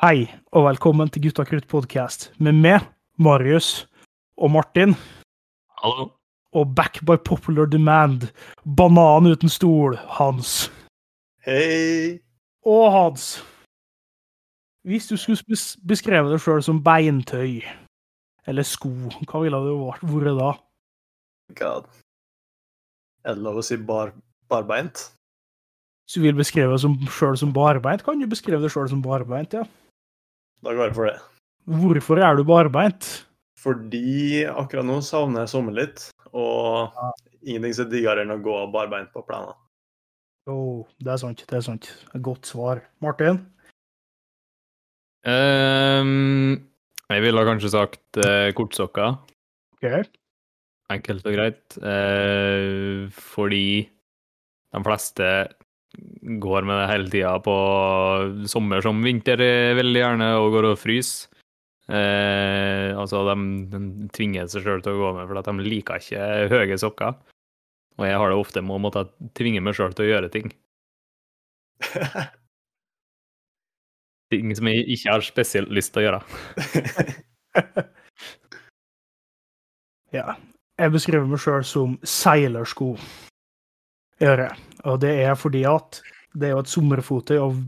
[0.00, 0.24] Hei,
[0.56, 2.86] og velkommen til Gutta krutt podcast med meg,
[3.20, 3.82] Marius
[4.40, 4.94] og Martin.
[5.82, 6.06] Hallo.
[6.56, 8.30] Og back by popular demand,
[8.64, 10.70] banan uten stol, Hans.
[11.44, 12.16] Hei!
[12.64, 13.26] Og Hans.
[14.88, 17.60] Hvis du skulle beskreve beskrevet deg sjøl som beintøy,
[18.48, 18.88] eller sko,
[19.28, 20.54] hva ville det vært da?
[21.60, 21.90] God.
[23.28, 24.14] Er det lov å si bar,
[24.48, 25.10] barbeint?
[26.08, 29.04] Hvis du vil beskrive deg som- sjøl som barbeint, kan du beskrive deg sjøl som
[29.04, 29.66] barbeint, ja.
[30.64, 31.16] Da går jeg for det.
[31.80, 33.08] Hvorfor er du barbeint?
[33.60, 37.10] Fordi akkurat nå savner jeg sommer litt, og Ja.
[37.42, 39.54] ingenting så diggere enn å gå barbeint på plenen.
[40.48, 41.90] Å, det er sant, det er sant.
[42.24, 42.80] Godt svar.
[43.04, 43.42] Martin?
[45.28, 46.56] Um,
[47.10, 49.18] jeg ville kanskje sagt uh, kortsokker.
[49.76, 50.04] Okay.
[50.90, 51.76] Enkelt og greit.
[51.78, 53.84] Uh, fordi
[54.72, 55.28] de fleste
[56.40, 57.54] går med det hele tida på
[58.48, 61.28] sommer som vinter eh, veldig gjerne, og går og fryser.
[61.90, 63.34] Eh, altså, de,
[63.72, 66.20] de tvinger seg sjøl til å gå med, for de liker ikke
[66.52, 67.16] høye sokker.
[67.98, 70.52] Og jeg har det ofte med å måtte tvinge meg sjøl til å gjøre ting.
[74.30, 76.20] Ting som jeg ikke har spesielt lyst til å gjøre.
[80.10, 80.34] Ja.
[80.80, 82.94] Jeg beskriver meg sjøl som seilersko.
[84.20, 84.69] Gjør jeg.
[84.88, 86.00] Og det er fordi at
[86.32, 87.58] det er jo et sommerfote, og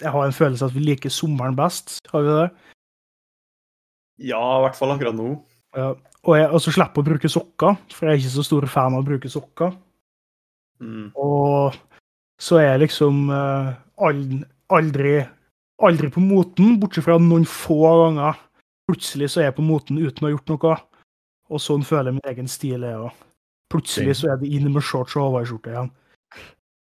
[0.00, 2.00] jeg har en følelse av at vi liker sommeren best.
[2.10, 2.48] Har vi det?
[4.22, 5.34] ja, i hvert fall akkurat nå.
[5.76, 5.92] Ja.
[6.22, 9.02] Og jeg også slipper å bruke sokker, for jeg er ikke så stor fan av
[9.02, 9.72] å bruke sokker.
[10.82, 11.08] Mm.
[11.18, 11.74] Og
[12.42, 13.72] så er jeg liksom eh,
[14.06, 15.16] aldri,
[15.82, 18.38] aldri på moten, bortsett fra noen få ganger.
[18.90, 20.78] Plutselig så er jeg på moten uten å ha gjort noe.
[21.52, 23.26] Og sånn føler jeg min egen stil er òg.
[23.72, 25.90] Plutselig så er det inn med shorts og hawaiiskjorte igjen.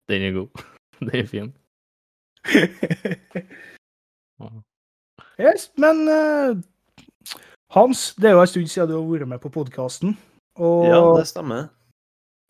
[0.10, 0.64] Den er god.
[0.98, 1.54] Den er fin.
[5.38, 6.56] Yes, men uh,
[7.70, 10.16] Hans, det er jo en stund siden du har vært med på podkasten.
[10.58, 11.68] Ja, det stemmer.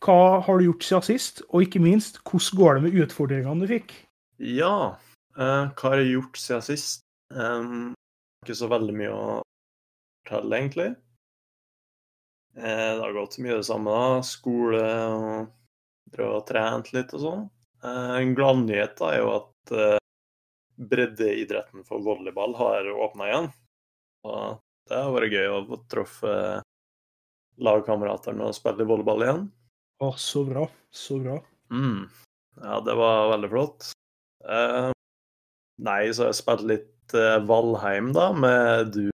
[0.05, 1.43] hva har du gjort siden sist?
[1.49, 3.93] Og ikke minst, hvordan går det med utfordringene du fikk?
[4.39, 4.95] Ja.
[5.35, 7.03] uh, hva har jeg gjort siden sist?
[7.35, 7.93] Um,
[8.45, 9.27] ikke så veldig mye å
[10.23, 10.89] fortelle, egentlig.
[12.55, 14.23] Uh, det har gått mye det samme, da.
[14.25, 15.51] Skole og
[16.13, 17.43] prøve å trene litt og sånn.
[17.83, 19.97] Eh, en gladnyhet er jo at eh,
[20.89, 23.49] breddeidretten for volleyball har åpna igjen.
[24.27, 24.59] Og
[24.89, 26.65] det har vært gøy å få truffet
[27.59, 29.45] lagkameratene og spille volleyball igjen.
[30.03, 30.65] Å, så bra.
[30.95, 31.39] Så bra.
[31.73, 32.07] Mm.
[32.59, 33.91] Ja, det var veldig flott.
[34.47, 34.89] Eh,
[35.83, 36.95] nei, så har jeg spilt litt
[37.49, 39.07] Valheim, da, med du,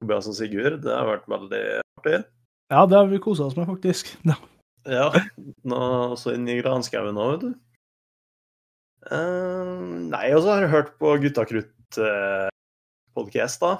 [0.00, 0.84] Tobias og Sigurd.
[0.84, 1.64] Det har vært veldig
[1.98, 2.20] artig.
[2.70, 4.14] Ja, det har vi kosa oss med, faktisk.
[4.30, 4.38] Ja.
[4.88, 5.12] Ja,
[5.68, 7.50] nå så inn i granskauen nå, vet du.
[9.10, 9.78] Uh,
[10.12, 13.72] nei, og så har jeg hørt på Gutta Krutt-podkast, da.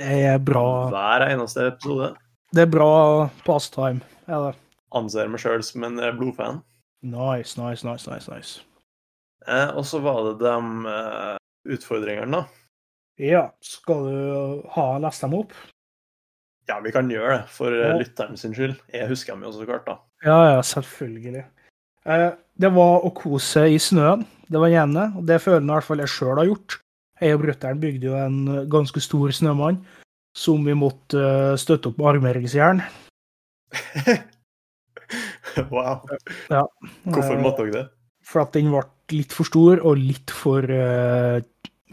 [0.00, 0.88] Det er bra.
[0.90, 2.08] Hver eneste episode.
[2.50, 4.00] Det er bra pastime.
[4.26, 4.54] Ja, det.
[4.96, 6.56] Anser meg sjøl som en eh, blodfan.
[7.06, 8.26] Nice, nice, nice, nice.
[8.32, 8.52] nice.
[9.46, 10.56] Eh, og så var det de
[10.90, 11.36] eh,
[11.76, 12.42] utfordringene, da.
[13.20, 14.18] Ja, skal du
[14.74, 15.52] ha lest dem opp?
[16.70, 17.96] Ja, vi kan gjøre det, for eh, Ja.
[17.98, 18.76] lytteren sin skyld.
[18.94, 19.96] Jeg husker dem jo så klart, da.
[20.24, 21.42] Ja, ja, selvfølgelig.
[22.06, 24.22] Eh, det var å kose seg i snøen.
[24.50, 26.78] Det var ene, og det føler jeg i hvert fall jeg sjøl har gjort.
[27.20, 28.38] Jeg og brutter'n bygde jo en
[28.72, 29.76] ganske stor snømann
[30.36, 32.80] som vi måtte eh, støtte opp med armeringsjern.
[35.74, 36.00] wow.
[36.50, 36.64] Ja.
[37.04, 37.86] Hvorfor Eh, måtte dere det?
[38.26, 41.40] For at den ble litt for stor og litt for uh,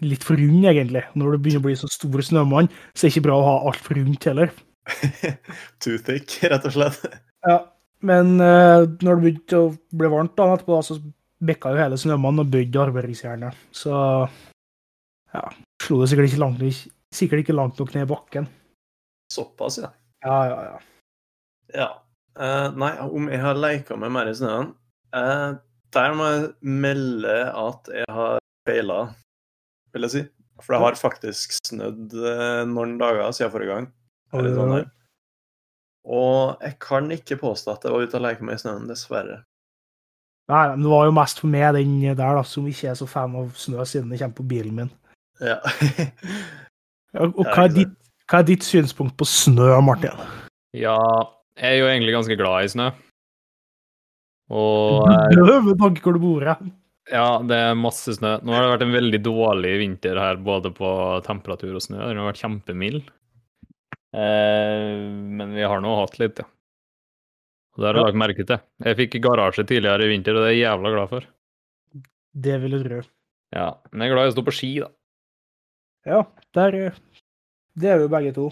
[0.05, 1.01] litt for rund, egentlig.
[1.17, 3.55] Når det begynner å bli så stor snømann, så er det ikke bra å ha
[3.71, 4.51] altfor rundt heller.
[5.83, 7.03] Too thick, rett og slett.
[7.47, 7.59] Ja,
[8.05, 10.99] men uh, når det begynte å bli varmt da, etterpå, da, så
[11.47, 13.65] bikka jo hele snømannen og bødde arbeidsjernet.
[13.75, 13.93] Så
[15.33, 15.43] ja,
[15.83, 18.49] slo det sikkert ikke langt, sikkert ikke langt nok ned i bakken.
[19.33, 19.91] Såpass, ja.
[20.25, 20.77] Ja, ja, ja.
[21.77, 21.89] Ja.
[22.37, 24.67] Uh, nei, om jeg har leika med mer i snøen
[25.17, 25.57] uh,
[25.95, 28.38] Der må jeg melde at jeg har
[28.69, 29.00] feila,
[29.95, 30.21] vil jeg si.
[30.62, 32.13] For det har faktisk snødd
[32.69, 33.89] noen dager siden forrige gang.
[34.33, 34.89] Her i Trondheim.
[36.07, 39.41] Og jeg kan ikke påstå at jeg var ute og leke meg i snøen, dessverre.
[40.47, 43.07] Nei, men det var jo mest for meg, den der, da, som ikke er så
[43.12, 44.91] fan av snø, siden det kommer på bilen min.
[45.44, 45.57] Ja.
[47.19, 47.91] Og hva er, ditt,
[48.31, 50.15] hva er ditt synspunkt på snø, Martin?
[50.77, 50.95] Ja,
[51.59, 52.88] jeg er jo egentlig ganske glad i snø.
[54.56, 56.71] Og eh, med tanke hvor du bor hen.
[57.12, 58.38] ja, det er masse snø.
[58.39, 60.89] Nå har det vært en veldig dårlig vinter her, både på
[61.27, 62.00] temperatur og snø.
[62.06, 63.12] Den har vært kjempemild.
[64.15, 64.94] Eh,
[65.39, 66.48] men vi har nå hatt litt, ja.
[67.77, 68.62] Og det har jeg lagt merke til.
[68.88, 71.27] Jeg fikk garasje tidligere i vinter, og det er jeg jævla glad for.
[72.48, 73.01] Det vil jeg tro.
[73.54, 74.89] Ja, men jeg er glad i å stå på ski, da.
[76.07, 76.24] Ja,
[76.56, 76.98] der eh,
[77.77, 78.48] Det er vi jo begge to.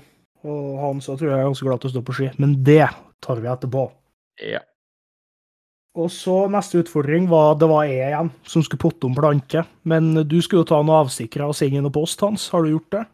[0.45, 2.85] Og han så tror jeg er ganske glad til å stå på ski, men det
[3.25, 3.87] tar vi etterpå.
[4.45, 4.61] Ja.
[5.95, 9.63] Og så neste utfordring var det var jeg igjen som skulle potte om planke.
[9.87, 12.49] Men du skulle jo ta noe avsikra og sende inn noe post, Hans.
[12.53, 13.05] Har du gjort det?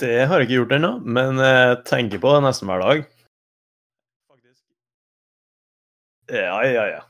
[0.00, 3.04] Det har jeg ikke gjort ennå, men jeg tenker på det nesten hver dag.
[4.28, 4.62] Faktisk.
[6.36, 7.02] Ja, ja, ja.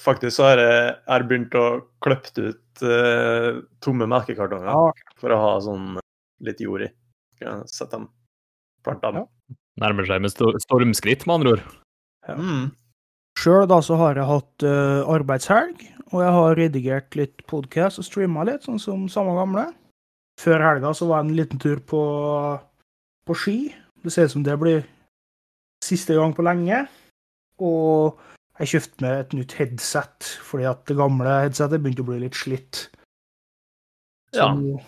[0.00, 1.64] Faktisk så har jeg, jeg begynt å
[2.04, 4.92] klippe ut uh, tomme melkekartonger Ja.
[5.20, 5.98] for å ha sånn
[6.46, 6.90] litt jord i.
[7.68, 8.06] Sette dem,
[8.86, 9.24] plante dem.
[9.24, 9.56] Ja.
[9.80, 10.32] Nærmer seg med
[10.64, 11.66] stormskritt, med andre ord.
[12.36, 12.70] Mm.
[13.40, 18.06] Sjøl da så har jeg hatt uh, arbeidshelg, og jeg har redigert litt podkast og
[18.06, 19.66] streama litt, sånn som samme gamle.
[20.40, 22.00] Før helga så var jeg en liten tur på,
[23.28, 23.56] på ski.
[24.00, 24.84] Det ser ut som det blir
[25.84, 26.84] siste gang på lenge.
[27.60, 28.16] Og
[28.60, 32.38] jeg kjøpte meg et nytt headset, fordi at det gamle headsetet begynte å bli litt
[32.38, 32.86] slitt.
[34.32, 34.48] Så Ja.
[34.54, 34.78] nå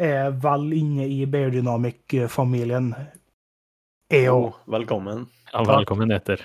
[0.00, 2.90] er jeg vel inne i Beardynamic-familien,
[4.10, 4.44] Jeg òg.
[4.52, 5.24] Oh, velkommen.
[5.52, 6.38] Ja, velkommen etter.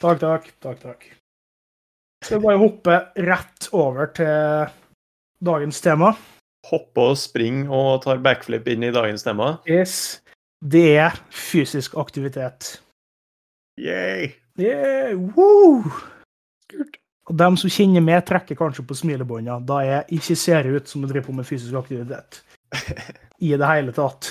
[0.00, 0.46] Takk, takk.
[0.64, 1.02] takk, takk.
[2.24, 4.72] Skal vi bare hoppe rett over til
[5.44, 6.14] dagens tema?
[6.64, 9.58] Hoppe og springe og tar backflip inn i dagens tema.
[9.68, 10.22] Yes.
[10.64, 12.78] Det er fysisk aktivitet.
[13.80, 14.30] Yay!
[14.56, 15.82] Yeah, woo!
[17.24, 21.04] Og dem som kjenner meg, trekker kanskje på smilebånda da jeg ikke ser ut som
[21.04, 22.40] jeg driver på med fysisk aktivitet.
[23.48, 24.30] I det hele tatt.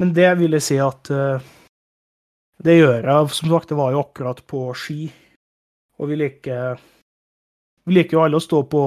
[0.00, 1.42] Men det vil jeg si at uh,
[2.60, 3.32] Det gjør jeg.
[3.36, 5.10] Som sagt, det var jo akkurat på ski.
[6.00, 6.80] Og vi liker
[7.86, 8.82] Vi liker jo alle å stå på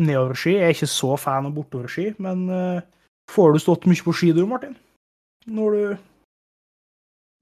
[0.00, 0.56] nedoverski.
[0.58, 2.84] Jeg er ikke så fan av bortoverski, men uh,
[3.32, 4.76] får du stått mye på ski du, Martin?
[5.46, 5.82] Når du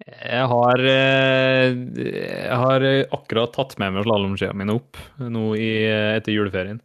[0.04, 2.82] Jeg har, eh, jeg har
[3.14, 5.70] akkurat tatt med meg slalåmskiene mine opp nå i,
[6.18, 6.82] etter juleferien.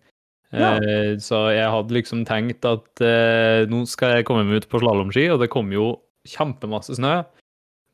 [0.54, 0.77] Ja.
[0.77, 3.04] Eh, Så jeg hadde liksom tenkt at
[3.68, 5.98] nå skal jeg komme meg ut på slalåmski, og det kom jo
[6.30, 7.24] kjempemasse snø.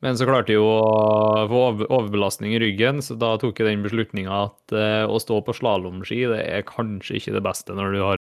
[0.06, 3.82] Men så klarte jeg jo å få overbelastning i ryggen, så da tok jeg den
[3.82, 7.98] beslutninga at eh, å stå på slalåmski det er kanskje ikke det beste når du
[8.04, 8.22] har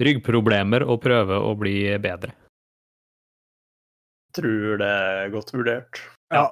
[0.00, 2.32] ryggproblemer og prøver å bli bedre.
[4.32, 6.00] Tror det er godt vurdert.
[6.32, 6.48] Ja.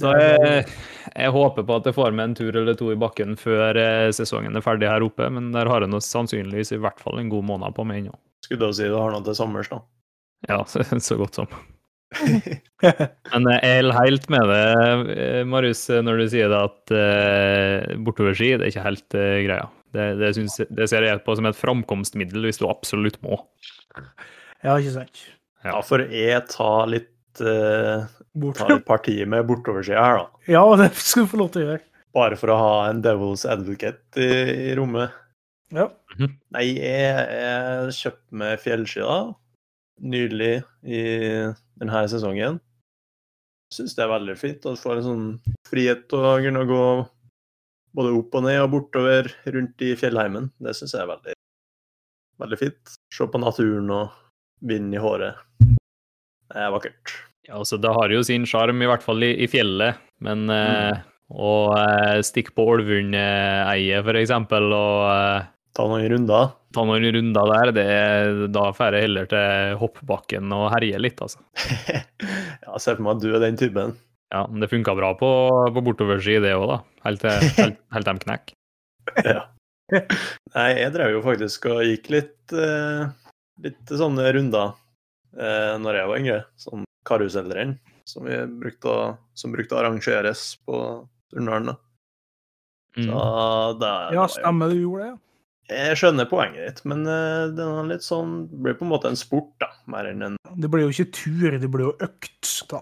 [0.00, 0.64] Så jeg,
[1.12, 4.08] jeg håper på at jeg får med en tur eller to i bakken før eh,
[4.16, 7.28] sesongen er ferdig her oppe, men der har jeg nå sannsynligvis i hvert fall en
[7.32, 8.16] god måned på meg ennå.
[8.48, 9.84] Skulle du si du har noe til sommers, da?
[10.48, 11.60] Ja, så, så godt som.
[13.32, 14.62] Men jeg er helt med det,
[15.12, 19.66] eh, Marius, når du sier det at uh, bortoverski det er ikke helt uh, greia.
[19.92, 23.40] Det, det, synes, det ser jeg på som et framkomstmiddel hvis du absolutt må.
[24.64, 25.22] ja, ikke sant.
[25.66, 28.08] Ja, for jeg tar litt uh,
[28.56, 30.42] tar et parti med bortoversida her, da.
[30.58, 31.84] Ja, det skal du få lov til å gjøre.
[32.16, 35.12] Bare for å ha en devil's advocate i, i rommet.
[35.74, 35.90] Ja.
[36.16, 39.18] Nei, jeg, jeg kjøpte meg fjellski da,
[40.00, 40.54] nylig
[40.88, 41.02] i
[41.78, 42.58] denne sesongen.
[43.74, 45.26] Syns det er veldig fint å få en sånn
[45.68, 46.84] frihet til å kunne gå
[47.98, 50.50] både opp og ned og bortover rundt i fjellheimen.
[50.62, 51.36] Det syns jeg er veldig,
[52.42, 52.96] veldig fint.
[53.12, 54.16] Se på naturen og
[54.64, 55.40] vinden i håret.
[55.60, 57.14] Det er vakkert.
[57.48, 61.00] Ja, altså, det har jo sin sjarm, i hvert fall i, i fjellet, men eh,
[61.32, 66.48] å eh, stikke på Ålvundeiet, for eksempel, og eh, Ta noen runder.
[66.74, 67.86] Ta noen runder der, det,
[68.54, 71.40] da drar jeg heller til hoppbakken og herjer litt, altså.
[72.64, 73.94] ja, ser for meg at du er den typen.
[74.34, 75.28] Ja, men det funka bra på,
[75.72, 76.78] på bortoverski, det òg, da.
[77.06, 78.52] Helt til, helt, helt de knekk.
[79.24, 79.46] Ja.
[80.52, 83.06] Nei, jeg drev jo faktisk og gikk litt, eh,
[83.64, 84.74] litt sånne runder
[85.32, 86.40] eh, når jeg var yngre.
[86.60, 89.06] Sånn karusellrenn som, vi brukte å,
[89.36, 90.82] som brukte å arrangeres på.
[91.32, 91.40] Så
[92.98, 93.78] Mm.
[93.78, 95.08] det, ja, stemmer, du gjorde det.
[95.12, 95.16] ja.
[95.68, 99.18] Jeg skjønner poenget ditt, men eh, det er litt sånn, blir på en måte en
[99.20, 99.68] sport, da.
[99.92, 102.52] Mer enn en Det blir jo ikke tur, det blir jo økt.
[102.70, 102.80] da.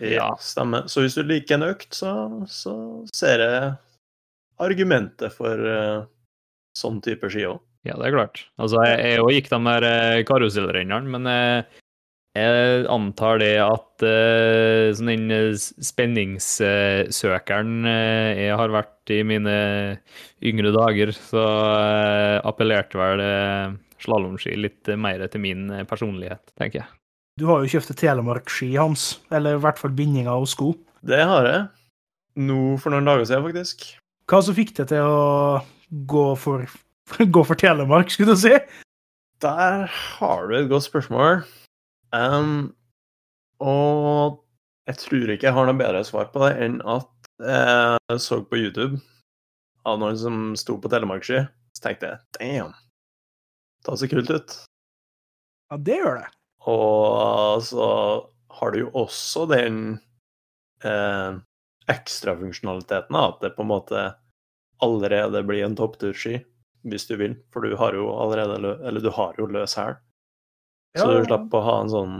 [0.00, 0.88] ja, stemmer.
[0.88, 2.12] Så hvis du liker en økt, så,
[2.48, 2.74] så
[3.16, 3.74] ser jeg
[4.64, 6.06] argumentet for uh,
[6.76, 7.60] sånn type ski òg.
[7.86, 8.40] Ja, det er klart.
[8.58, 11.82] Altså, jeg, òg gikk de der eh, karusellrennene, men eh,
[12.36, 19.56] jeg antar det at uh, sånn den eh, spenningssøkeren eh, jeg har vært i mine
[20.44, 23.20] yngre dager, så uh, appellerte vel
[24.02, 26.88] slalåmski litt mer til min personlighet, tenker jeg.
[27.36, 29.18] Du har jo kjøpt Telemark-ski, Hans.
[29.34, 30.72] Eller i hvert fall bindinger og sko.
[31.04, 31.66] Det har jeg.
[32.48, 33.84] Nå for noen dager siden, faktisk.
[34.28, 35.60] Hva som fikk deg til å
[36.08, 36.64] gå for,
[37.36, 38.54] gå for Telemark, skulle du si?
[39.44, 41.44] Der har du et godt spørsmål.
[42.16, 42.56] Em,
[43.60, 44.42] og
[44.88, 48.58] jeg tror ikke jeg har noe bedre svar på det enn at jeg så på
[48.60, 49.00] YouTube
[49.86, 51.42] av noen som sto på telemarksski.
[51.76, 52.74] Så tenkte jeg damn,
[53.86, 54.56] det ser kult ut.
[55.70, 56.30] Ja, det gjør det.
[56.66, 57.88] Og så
[58.58, 59.98] har du jo også den
[60.86, 61.38] eh,
[61.92, 64.06] ekstrafunksjonaliteten, at det på en måte
[64.82, 66.40] allerede blir en toppturski,
[66.90, 67.36] hvis du vil.
[67.54, 69.98] For du har jo allerede Eller du har jo løs hæl.
[70.96, 72.14] Så du slipper å ha en sånn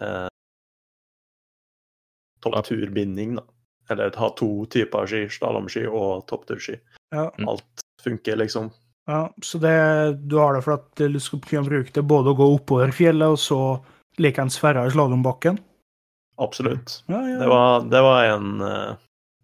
[0.00, 0.28] eh,
[2.44, 3.44] toppturbinding, da.
[3.92, 6.78] Eller ha to typer ski, slalåmski og toppturski.
[7.12, 7.28] Ja.
[7.44, 8.70] Alt funker, liksom.
[9.04, 9.76] Ja, så det,
[10.24, 13.36] du har det for at du skal kunne bruke det både å gå oppover fjellet
[13.36, 13.60] og så
[14.20, 15.58] likeens ferda i slalåmbakken?
[16.40, 17.02] Absolutt.
[17.12, 17.38] Ja, ja.
[17.42, 18.96] Det var, det var en uh,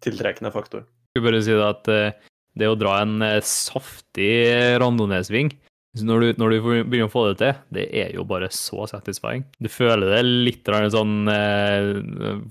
[0.03, 0.87] tiltrekkende faktor.
[0.89, 4.33] Jeg skulle bare si det at uh, det å dra en uh, saftig
[4.81, 8.47] randonee-sving så når, du, når du begynner å få det til, det er jo bare
[8.55, 9.43] så satisfying.
[9.59, 11.89] Du føler det litt sånn eh,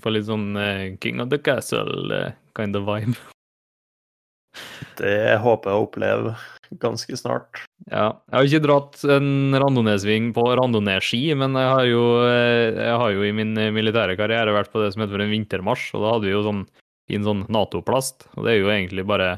[0.03, 3.17] Får litt sånn eh, King of the Castle eh, kind of vibe.
[4.99, 6.35] Det håper jeg å oppleve
[6.83, 7.63] ganske snart.
[7.89, 8.11] Ja.
[8.29, 13.25] Jeg har ikke dratt en randonee-sving på randonee-ski, men jeg har, jo, jeg har jo
[13.25, 16.29] i min militære karriere vært på det som heter for en vintermarsj, og da hadde
[16.29, 16.61] vi jo sånn
[17.09, 19.33] fin sånn Nato-plast, og det er jo egentlig bare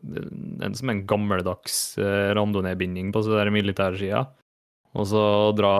[0.00, 4.24] en som en gammeldags eh, randonee-binding på så der militærskia.
[4.98, 5.22] Og så
[5.54, 5.74] dra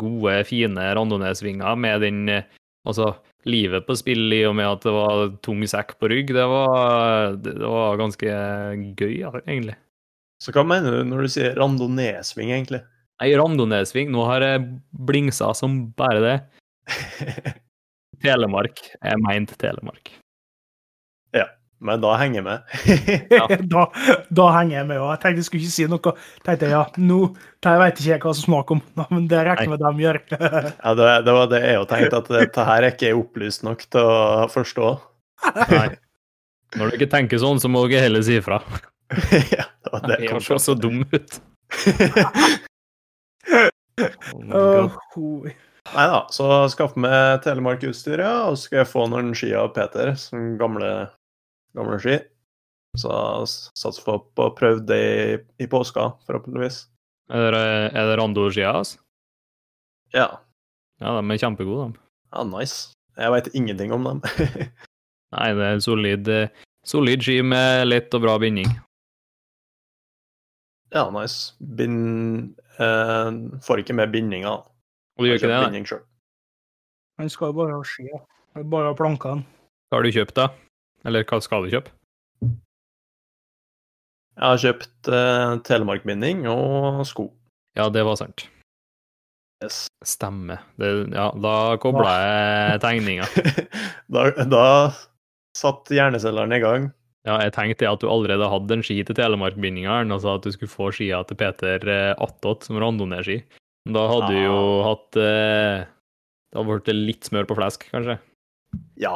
[0.00, 2.56] gode, fine randonee-svinger med den eh,
[2.88, 3.10] Altså,
[3.44, 7.34] livet på spill i og med at det var tung sekk på rygg, det var,
[7.36, 8.36] det det var ganske
[8.96, 9.74] gøy, egentlig.
[10.40, 12.80] Så hva mener du når du sier randonee-sving, egentlig?
[13.20, 14.08] Nei, randonee-sving.
[14.14, 14.64] Nå har jeg
[14.96, 16.36] blingsa som bare det.
[18.24, 18.80] Telemark.
[18.96, 20.14] Jeg mente Telemark.
[21.80, 22.58] Men da henger jeg med.
[23.72, 23.84] da,
[24.36, 24.98] da henger jeg med.
[25.00, 26.12] Og jeg tenkte jeg skulle ikke si noe.
[26.44, 27.20] tenkte jeg, ja, nå
[27.64, 30.20] det vet ikke jeg hva som smaker om, men det regner jeg med de gjør.
[30.84, 33.84] Ja, det, det var det jeg òg tenkte, at dette her er ikke opplyst nok
[33.88, 34.92] til å forstå.
[35.72, 35.88] Nei.
[36.76, 38.60] Når du ikke tenker sånn, så må du heller si ifra.
[39.56, 41.40] ja, det var det Jeg høres så dum ut.
[44.54, 45.56] Oh oi.
[45.90, 49.72] Nei da, så skaffe meg Telemark-utstyr, ja, og så skal jeg få noen ski av
[49.74, 51.08] Peter, som gamle,
[51.78, 52.18] gamle ski.
[52.98, 53.10] Så
[53.78, 56.82] satser på på å prøve det i, i påska, forhåpentligvis.
[57.30, 58.98] Er det, er det rando-skia, altså?
[60.14, 60.26] Ja.
[61.00, 62.00] Ja, de er kjempegode, de.
[62.34, 62.90] ja, nice.
[63.20, 64.20] Jeg veit ingenting om dem.
[65.36, 66.48] Nei, det er solid, eh,
[66.86, 68.66] solid ski med lett og bra binding.
[70.94, 71.54] ja, nice.
[71.60, 73.30] Bind eh,
[73.62, 74.56] Får ikke med bindinga.
[75.18, 75.60] Og du gjør ikke det?
[75.68, 76.06] Binding selv.
[77.20, 78.08] Han skal jo bare ha ski.
[78.10, 78.20] ja.
[78.66, 79.44] Bare ha plankene.
[79.90, 80.48] Hva har du kjøpt, da?
[81.08, 81.92] Eller hva skal du kjøpe?
[84.40, 87.26] Jeg har kjøpt uh, telemarkbinding og sko.
[87.76, 88.46] Ja, det var sant.
[89.60, 89.82] Yes.
[90.06, 90.62] Stemmer.
[90.80, 93.26] Det, ja, da kobla jeg tegninga.
[94.14, 94.64] da, da
[95.58, 96.88] satt hjernecellene i gang.
[97.28, 100.54] Ja, jeg tenkte at du allerede hadde en ski til Telemarkbindinga, og sa at du
[100.54, 103.42] skulle få skia til Peter eh, attåt som randonee-ski.
[103.92, 104.86] Da hadde du jo Ah.
[104.88, 105.82] hatt eh,
[106.48, 108.16] Det hadde blitt litt smør på flesk, kanskje.
[109.00, 109.12] Ja.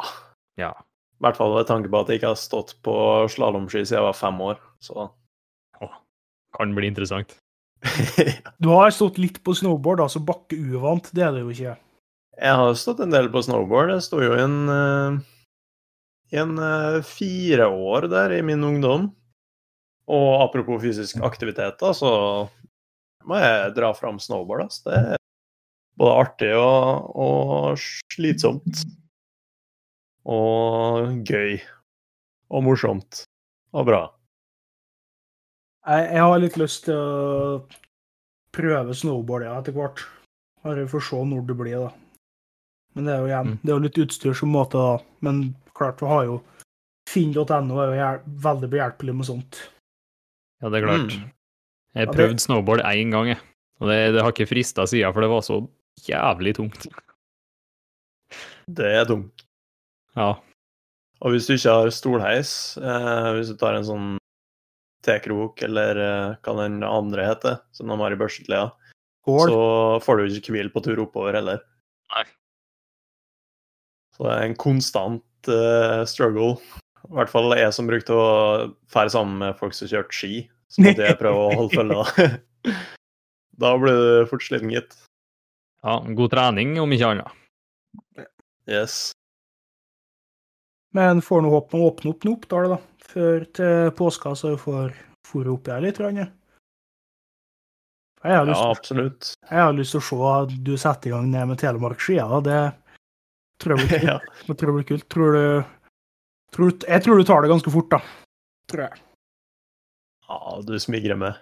[0.61, 0.69] Ja.
[1.15, 2.95] I hvert fall med tanke på at jeg ikke har stått på
[3.31, 4.59] slalåmski siden jeg var fem år.
[4.83, 5.07] Så
[6.55, 7.35] Kan bli interessant.
[8.63, 11.11] Du har stått litt på snowboard, altså bakkeuvant.
[11.15, 11.75] Det er det jo ikke.
[12.35, 13.93] Jeg har stått en del på snowboard.
[13.95, 15.17] Jeg sto jo i en, eh,
[16.35, 19.09] i en eh, fire år der i min ungdom.
[20.11, 22.11] Og apropos fysisk aktivitet, da, så
[23.25, 24.67] må jeg dra fram snowboard.
[24.67, 24.83] Altså.
[24.87, 25.23] Det er
[25.99, 28.83] både artig og, og slitsomt.
[30.25, 31.59] Og gøy.
[32.49, 33.23] Og morsomt.
[33.75, 34.01] Og bra.
[35.85, 37.59] Jeg, jeg har litt lyst til å
[38.55, 40.01] prøve snowboard ja, etter hvert.
[40.65, 41.91] Bare for å se når det blir, da.
[42.95, 43.57] Men det er jo igjen, Mm.
[43.61, 44.97] det er jo litt utstyr som måte, da.
[45.21, 45.41] Men
[45.77, 46.41] klart, vi har jo
[47.05, 48.05] Finn.no er jo
[48.41, 49.59] veldig behjelpelig med sånt.
[50.63, 51.11] Ja, det er klart.
[51.13, 51.27] Mm.
[51.95, 53.37] Jeg Ja, det- snowboard én gang, jeg.
[53.79, 55.59] Og det, det har ikke frista sida, for det var så
[56.01, 56.87] jævlig tungt.
[58.67, 59.44] Det er dumt.
[60.15, 60.29] Ja.
[61.23, 64.07] Og hvis du ikke har stolheis, eh, hvis du tar en sånn
[65.05, 68.69] T-krok eller eh, hva den andre heter, som de har i børstetlia,
[69.25, 69.51] Skål.
[69.51, 69.61] så
[70.05, 71.61] får du ikke hvile på tur oppover heller.
[72.15, 72.25] Nei.
[74.15, 76.55] Så det er en konstant eh, struggle.
[77.05, 78.27] I hvert fall jeg som brukte å
[78.89, 80.45] fære sammen med folk som kjørte ski.
[80.71, 82.05] Så måtte jeg prøve å holde følge.
[82.65, 82.75] Da
[83.61, 84.97] Da blir du fort sliten, gitt.
[85.85, 85.93] ja.
[86.17, 87.37] God trening, om ikke annet.
[88.67, 89.13] Yes.
[90.95, 92.79] Men får nå håpe å åpne opp nå, Oppdal, da.
[93.05, 94.93] Før til påska, så vi får
[95.27, 95.99] fòret opp her litt.
[95.99, 96.27] grann, ja.
[98.25, 99.27] Jeg har, lyst Ja, absolutt.
[99.51, 102.25] jeg har lyst til å se at du setter i gang ned med Telemark-skia.
[102.47, 102.61] Det
[103.61, 104.07] tror jeg blir kult.
[104.07, 104.15] Ja.
[104.47, 105.07] Det tror jeg blir kult.
[105.13, 105.43] Tror du,
[106.55, 107.99] tror du, jeg tror du tar det ganske fort, da.
[108.71, 109.03] Tror jeg.
[110.31, 111.37] ja, du smigrer med.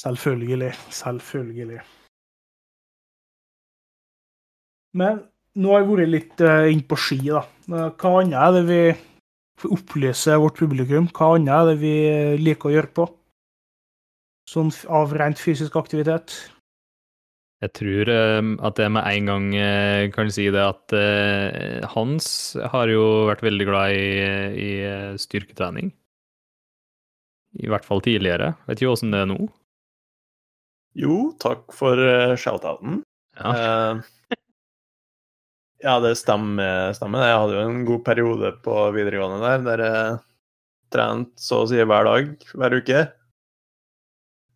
[0.00, 0.72] Selvfølgelig.
[1.02, 1.82] Selvfølgelig.
[4.96, 5.20] Men
[5.56, 7.44] nå har vi vært litt uh, inn på ski, da.
[7.66, 8.80] Eh, Hva annet er det vi
[9.60, 11.08] får opplyse vårt publikum?
[11.10, 11.94] Hva annet er det vi
[12.42, 13.06] liker å gjøre på?
[14.46, 16.36] Sånn av rent fysisk aktivitet?
[17.64, 22.28] Jeg tror eh, at jeg med en gang eh, kan si det at eh, Hans
[22.74, 24.08] har jo vært veldig glad i,
[24.60, 25.90] i eh, styrketrening.
[27.56, 28.52] I hvert fall tidligere.
[28.68, 29.38] Vet ikke åssen det er nå.
[30.96, 33.00] Jo, takk for uh, shoutouten.
[33.36, 33.96] Ja.
[35.84, 37.26] Ja, det stemmer, stemmer.
[37.28, 40.18] Jeg hadde jo en god periode på videregående der, der jeg
[40.94, 43.02] trente så å si hver dag, hver uke.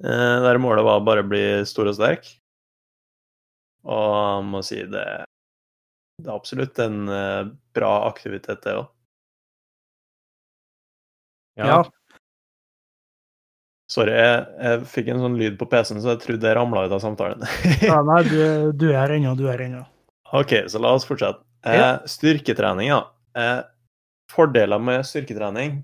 [0.00, 2.30] Eh, der målet var bare å bli stor og sterk.
[3.84, 5.04] Og jeg må si det,
[6.20, 8.88] det er absolutt en eh, bra aktivitet, det òg.
[11.60, 11.82] Ja.
[13.90, 16.94] Sorry, jeg, jeg fikk en sånn lyd på PC-en, så jeg trodde jeg ramla ut
[16.94, 17.42] av samtalen.
[17.90, 18.42] ja nei, du,
[18.78, 19.82] du er ennå, du er ennå.
[20.36, 21.42] OK, så la oss fortsette.
[21.66, 23.02] Eh, Styrketrening, ja.
[23.36, 23.60] Eh,
[24.30, 25.82] fordeler med styrketrening,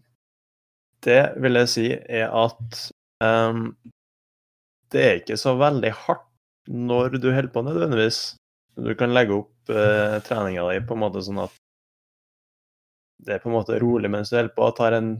[1.05, 2.79] det vil jeg si er at
[3.23, 3.69] um,
[4.95, 6.25] det er ikke så veldig hardt
[6.67, 8.21] når du holder på, nødvendigvis.
[8.77, 11.55] Du kan legge opp eh, treninga di på en måte sånn at
[13.27, 14.69] det er på en måte rolig mens du holder på.
[14.77, 15.15] Tar en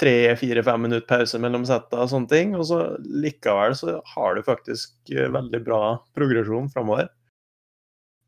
[0.00, 2.56] tre-fire-fem minutter pause mellom setta og sånne ting.
[2.58, 5.82] Og så likevel så har du faktisk eh, veldig bra
[6.16, 7.10] progresjon framover.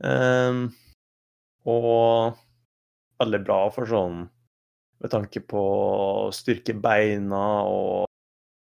[0.07, 0.69] Ehm,
[1.67, 2.39] og
[3.19, 4.27] veldig bra for sånn
[4.99, 8.07] med tanke på å styrke beina og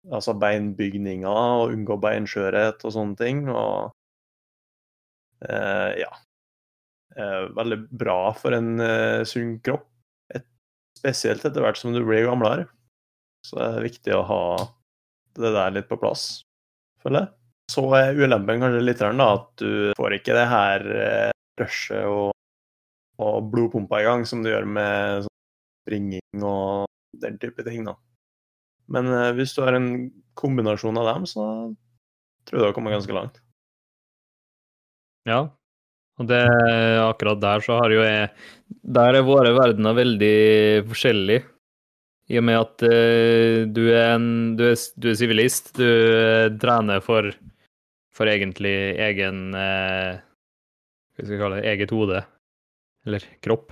[0.09, 3.45] altså beinbygninga og unngå beinskjørhet og sånne ting.
[3.50, 3.91] Og
[5.45, 6.12] uh, ja.
[7.17, 9.88] Uh, veldig bra for en uh, sunn kropp.
[10.36, 10.45] Et,
[10.98, 12.69] spesielt etter hvert som du blir gamlere.
[13.45, 14.43] Så det er viktig å ha
[15.39, 16.44] det der litt på plass,
[17.01, 17.39] føler jeg.
[17.70, 22.32] Så er ulempen kanskje litt da, at du får ikke det her eh, rushet og,
[23.22, 25.36] og blodpumpa i gang som du gjør med sånn
[25.84, 26.90] springing og
[27.22, 27.86] den type ting.
[27.86, 27.94] da.
[28.90, 31.46] Men eh, hvis du har en kombinasjon av dem, så
[32.48, 33.40] tror jeg du har kommet ganske langt.
[35.29, 35.46] Ja.
[36.20, 36.42] Og det,
[37.00, 38.27] akkurat der så har jo jeg
[38.84, 40.36] Der er våre verdener veldig
[40.90, 41.46] forskjellige.
[42.29, 45.72] I og med at uh, du er en Du er, du er sivilist.
[45.77, 47.32] Du eh, trener for,
[48.20, 50.20] for egentlig egen eh,
[51.16, 51.72] Hva skal vi kalle det?
[51.72, 52.24] Eget hode.
[53.08, 53.72] Eller kropp.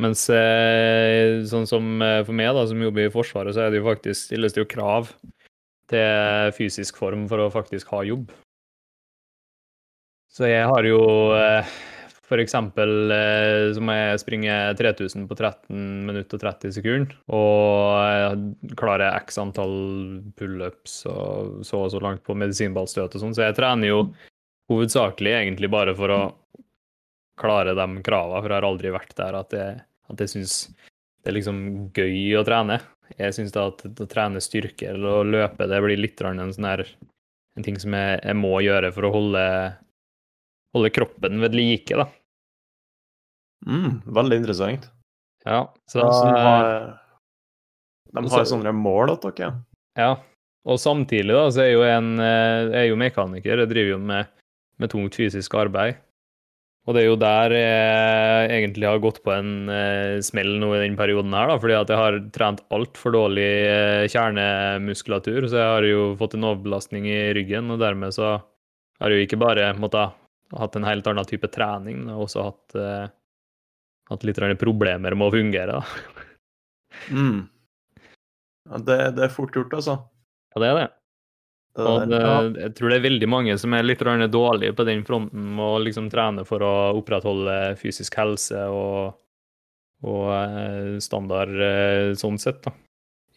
[0.00, 3.82] Mens eh, sånn som eh, for meg, da, som jobber i Forsvaret, så er det
[3.82, 5.10] jo faktisk stilles det jo krav
[5.90, 8.30] til fysisk form for å faktisk ha jobb.
[10.30, 11.02] Så jeg har jo
[11.34, 11.72] eh,
[12.38, 17.16] eksempel eh, så må jeg springe 3000 på 13 minutter og 30 sekunder.
[17.34, 18.19] Og
[18.78, 19.74] klarer x antall
[20.38, 23.34] pullups og så og så langt på medisinballstøt og sånn.
[23.36, 24.00] Så jeg trener jo
[24.70, 26.20] hovedsakelig egentlig bare for å
[27.40, 30.56] klare de kravene, for jeg har aldri vært der at jeg, at jeg syns
[31.20, 31.60] det er liksom
[31.96, 32.80] gøy å trene.
[33.18, 36.84] Jeg syns at å trene styrke eller å løpe, det blir litt en sånn her
[37.58, 39.44] en ting som jeg, jeg må gjøre for å holde
[40.76, 42.06] holde kroppen ved like, da.
[43.66, 44.88] Mm, veldig interessant.
[45.44, 46.28] Ja, så Så
[48.14, 49.52] de har, så- sånne mål til dere?
[49.98, 50.12] Ja.
[50.68, 53.98] Og samtidig da, så er jo en eh, Jeg er jo mekaniker, jeg driver jo
[53.98, 54.26] med,
[54.78, 55.96] med tungt fysisk arbeid.
[56.88, 60.80] Og det er jo der jeg egentlig har gått på en eh, smell nå i
[60.82, 65.68] den perioden her, da, fordi at jeg har trent altfor dårlig eh, kjernemuskulatur, så jeg
[65.74, 68.32] har jo fått en overbelastning i ryggen, og dermed så
[69.00, 70.08] har jeg jo ikke bare måttet
[70.52, 73.06] ha hatt en helt annen type trening, men også hatt, eh,
[74.10, 75.84] hatt litt problemer med å fungere, da.
[77.12, 77.44] Mm.
[78.68, 79.96] Ja, det, det er fort gjort, altså.
[80.54, 80.88] Ja, det er det.
[81.78, 82.36] Det Og det, Ja.
[82.66, 85.78] jeg tror det er veldig mange som er litt dårlige på den fronten med å
[85.84, 89.14] liksom trene for å opprettholde fysisk helse og,
[90.02, 92.72] og eh, standard eh, sånn sett, da.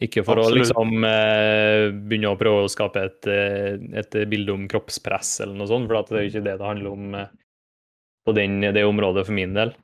[0.01, 0.57] Ikke for Absolutt.
[0.57, 5.55] å liksom eh, begynne å prøve å skape et, eh, et bilde om kroppspress eller
[5.55, 7.29] noe sånt, for det er jo ikke det det handler om eh,
[8.25, 9.75] på den, det området for min del.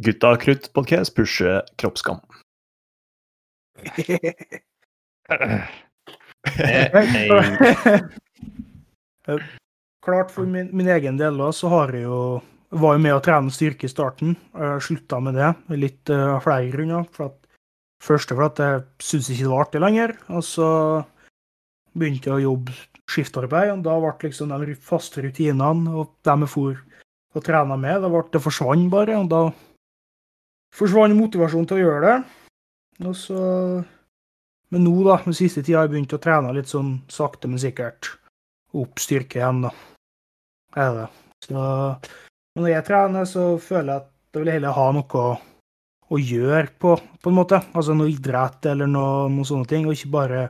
[0.00, 2.24] Gutta krutt podcast pusher kroppsskam.
[10.04, 12.20] Klart for min, min egen del da, så har jeg jo
[12.68, 14.34] var jo med å trene styrke i starten.
[14.56, 17.06] Jeg slutta med det litt av uh, flere grunner.
[17.14, 17.38] For at,
[18.04, 20.10] første for at jeg syntes ikke det var artig lenger.
[20.36, 20.68] Og så
[21.98, 22.76] begynte jeg å jobbe
[23.08, 26.84] skiftarbeid, og da ble liksom de faste rutinene og dem jeg for
[27.36, 29.16] og trena med, det, ble, det forsvant bare.
[29.20, 29.42] Og da
[30.76, 32.18] forsvant motivasjonen til å gjøre det.
[33.08, 33.40] Og så
[34.70, 37.60] Men nå, da, den siste tida, har jeg begynt å trene litt sånn sakte, men
[37.62, 38.10] sikkert
[38.76, 39.70] opp styrke igjen, da.
[40.76, 41.06] Er det.
[41.46, 41.54] Så,
[42.54, 45.28] Men når jeg trener, så føler jeg at jeg vil heller ha noe å,
[46.12, 47.62] å gjøre på, på en måte.
[47.72, 50.42] Altså noe idrett eller noe, noen sånne ting, og ikke bare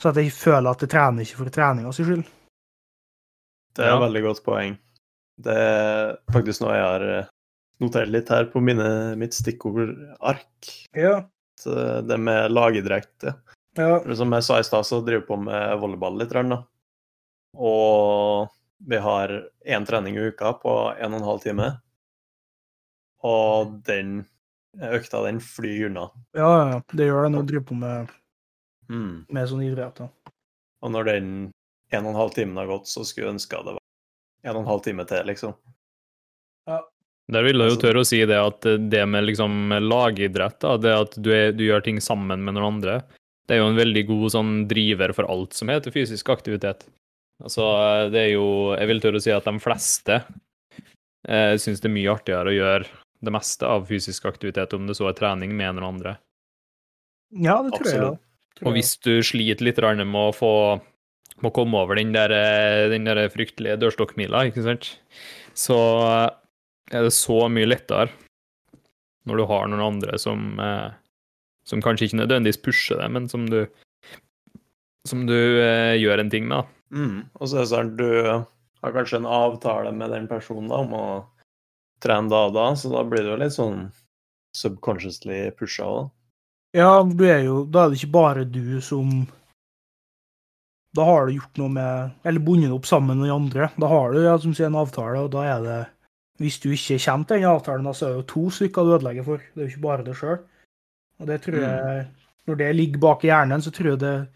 [0.00, 2.24] så at jeg føler at jeg trener ikke for treninga sin skyld.
[3.76, 3.98] Det er Ja.
[3.98, 4.78] et veldig godt poeng.
[5.40, 7.28] Det er faktisk noe jeg har eh,
[7.84, 8.88] notert litt her på mine,
[9.20, 10.72] mitt stikkordark.
[10.96, 11.18] Ja.
[11.60, 13.12] Det med lagidrett.
[13.28, 13.34] ja.
[13.78, 14.00] Ja.
[14.14, 16.32] Som jeg sa i stad, så driver vi på med volleyball litt.
[16.34, 16.62] Da.
[17.54, 18.48] Og
[18.86, 19.34] vi har
[19.66, 21.68] én trening i uka på en og en halv time.
[23.22, 24.24] Og den
[24.80, 26.08] økta, den flyr unna.
[26.34, 26.82] ja, ja, ja.
[26.94, 28.08] Det gjør det når du driver på med,
[28.90, 29.24] Mm.
[29.28, 29.94] med sånn idrett.
[29.94, 30.08] da.
[30.82, 31.52] Og når den
[31.92, 33.80] en og en halv timen har gått, så skulle jeg ønske det var
[34.44, 35.54] en og en halv time til, liksom.
[37.30, 40.90] Der vil jeg jo tørre å si det at det med liksom lagidrett, da, det
[40.96, 42.96] at du, er, du gjør ting sammen med noen andre,
[43.50, 46.84] det er jo en veldig god sånn driver for alt som heter fysisk aktivitet.
[47.42, 47.64] Altså,
[48.12, 50.20] det er jo Jeg vil tørre å si at de fleste
[51.26, 52.86] eh, syns det er mye artigere å gjøre
[53.20, 56.14] det meste av fysisk aktivitet, om det så er trening med noen andre.
[57.34, 57.98] Ja, det tror jeg.
[57.98, 58.22] Absolutt.
[58.60, 60.54] Tror Og hvis du sliter litt med å få
[61.40, 64.92] må komme over den der, eh, den der fryktelige dørstokkmila, ikke sant,
[65.56, 65.78] så
[66.90, 68.10] er det så mye lettere
[69.28, 70.90] når du har noen andre som, eh,
[71.70, 73.62] som kanskje ikke nødvendigvis pusher deg, men som du,
[75.08, 76.62] som du eh, gjør en ting med.
[76.62, 76.76] da.
[76.90, 77.18] Mm.
[77.38, 78.08] Og så er det sånn, du
[78.80, 81.06] har kanskje en avtale med den personen da, om å
[82.02, 83.84] trene da og da, så da blir du jo litt sånn
[84.56, 86.08] subconsciously pusha òg.
[86.76, 89.24] Ja, du er jo, da er det ikke bare du som
[90.94, 93.70] Da har du gjort noe med Eller bundet opp sammen med de andre.
[93.74, 95.80] Da har du ja, som sier, en avtale, og da er det
[96.38, 98.94] Hvis du ikke kommer til den avtalen, da, så er det jo to stykker du
[98.94, 99.42] ødelegger for.
[99.42, 100.38] Det er jo ikke bare deg sjøl.
[101.20, 102.06] Og det tror jeg
[102.48, 104.28] Når det ligger bak i hjernen, så tror jeg det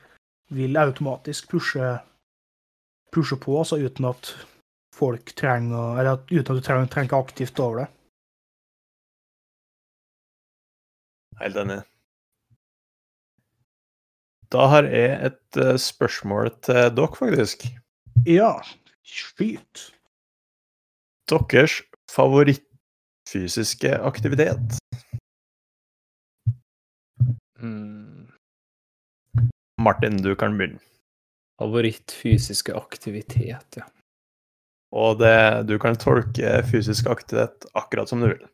[0.55, 1.95] vil automatisk pushe
[3.15, 4.31] pushe på, altså uten at
[4.95, 7.89] folk trenger Eller uten at du trenger, trenger aktivt over det.
[11.41, 11.81] Helt enig.
[14.55, 17.65] Da har jeg et eh, spørsmål til dere, faktisk.
[18.27, 18.53] Ja,
[19.03, 19.89] skyt.
[21.27, 21.81] Deres
[22.13, 24.79] favorittfysiske aktivitet?
[27.65, 28.29] Mm.
[29.81, 30.81] Martin, du kan begynne.
[31.59, 33.87] Favoritt fysiske aktivitet, ja.
[34.95, 38.45] Og det, du kan tolke fysisk aktivitet akkurat som du vil.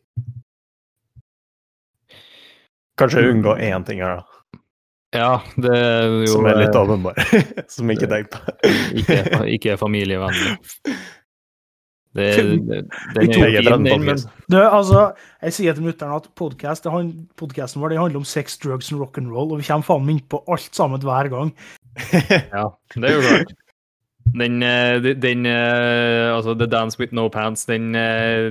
[3.01, 4.41] Kanskje unngå én ting her, da.
[5.11, 7.17] Ja, det er jo Som er litt eh, åpenbar.
[7.75, 8.73] som ikke tenkte på.
[9.01, 9.23] ikke,
[9.57, 10.59] ikke familievennlig.
[12.11, 12.27] Det,
[12.67, 12.79] det,
[13.15, 14.19] det er den, men
[14.51, 15.13] Du, altså,
[15.45, 19.53] jeg sier til mutter'n at podcast, det han- vår handler om sex, drugs og rock'n'roll,
[19.55, 21.53] og vi kommer faen meg innpå alt sammen hver gang.
[22.57, 23.55] ja, det er jo klart.
[24.31, 28.51] Den, den, den eh, Altså, The Dance With No Pants, den, eh,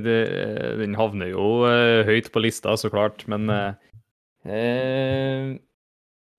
[0.79, 3.73] den havner jo eh, høyt på lista, så klart, men eh,
[4.47, 5.55] eh,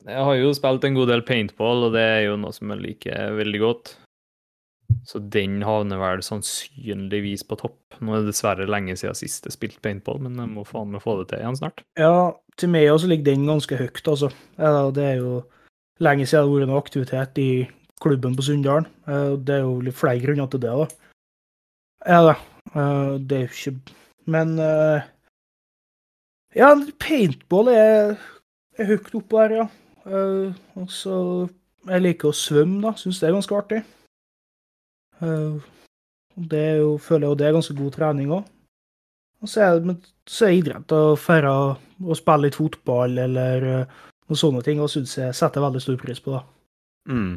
[0.09, 2.81] Jeg har jo spilt en god del paintball, og det er jo noe som jeg
[2.85, 3.95] liker veldig godt.
[5.07, 7.79] Så den havner vel sannsynligvis på topp.
[8.01, 11.03] Nå er det dessverre lenge siden sist jeg spilte paintball, men jeg må faen meg
[11.05, 11.83] få det til igjen snart.
[12.01, 14.31] Ja, til meg også ligger den ganske høyt, altså.
[14.95, 15.41] Det er jo
[16.01, 17.51] lenge siden det har vært noe aktivitet i
[18.01, 18.87] klubben på Sunndalen.
[19.45, 20.89] Det er jo litt flere grunner til det, da.
[22.09, 22.35] Ja da.
[23.21, 23.97] Det er jo ikke
[24.31, 25.03] Men eh,
[26.57, 26.71] Ja,
[27.03, 28.15] paintball er,
[28.79, 29.67] er høyt oppe der, ja.
[30.07, 31.17] Eh, Og så
[31.89, 32.95] Jeg liker å svømme, da.
[33.01, 33.83] Syns det er ganske artig.
[35.21, 35.61] Eh,
[36.41, 38.45] Det er jo, føler jeg jo det er ganske god trening òg.
[39.41, 43.99] Og så er, men så er idrett å fære og spille litt fotball eller eh,
[44.29, 46.43] noen sånne ting, og syns jeg setter veldig stor pris på det.
[47.11, 47.35] Mm.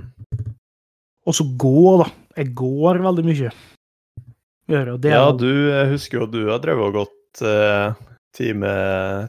[1.26, 2.08] Og så gå, da.
[2.38, 3.52] Jeg går veldig mye.
[4.72, 7.96] Gjør Ja, du jeg husker jo du har drevet og gått eh,
[8.36, 8.72] time,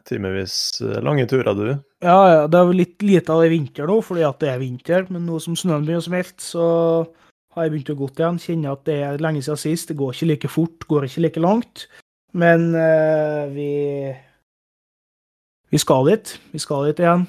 [0.07, 1.67] timevis eh, lange turer, du.
[2.05, 4.62] Ja, ja, det er litt lite av det i vinter nå, fordi at det er
[4.62, 5.07] vinter.
[5.11, 6.67] Men nå som snøen begynner å smelte, så
[7.55, 8.40] har jeg begynt å gå igjen.
[8.43, 9.90] Kjenner at det er lenge siden sist.
[9.90, 11.87] Det går ikke like fort, går ikke like langt.
[12.35, 13.71] Men uh, vi
[15.71, 16.37] Vi skal dit.
[16.53, 17.27] Vi skal dit igjen.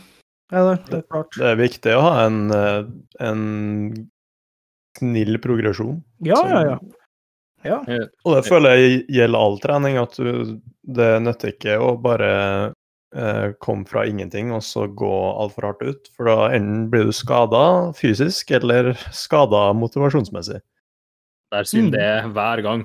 [0.54, 1.34] Ja, det, er klart.
[1.34, 2.84] Det er viktig å ha en, eh,
[3.26, 3.40] en
[5.00, 6.04] snill progresjon.
[6.22, 6.76] Ja, ja, ja.
[7.66, 7.80] Ja.
[8.22, 12.30] Og det føler jeg gjelder all trening, at du, det nytter ikke å bare
[13.64, 16.10] komme fra ingenting og så gå altfor hardt ut.
[16.18, 17.62] For da enten blir du skada
[17.96, 20.60] fysisk eller skada motivasjonsmessig.
[21.54, 21.92] Der sier Mm.
[21.94, 22.84] det hver gang.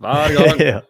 [0.00, 0.60] Hver gang.
[0.72, 0.80] ja.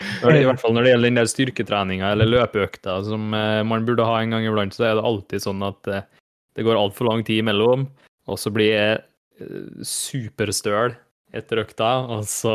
[0.00, 4.06] I hvert fall når det gjelder den der styrketreninga eller løpeøkta som eh, man burde
[4.06, 6.06] ha en gang iblant, så er det alltid sånn at eh,
[6.54, 7.86] det går altfor lang tid imellom,
[8.30, 8.98] og så blir jeg
[9.42, 10.94] eh, superstøl
[11.34, 12.54] etter økta, og så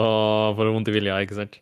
[0.56, 1.60] får jeg vondt i vilja, ikke sant.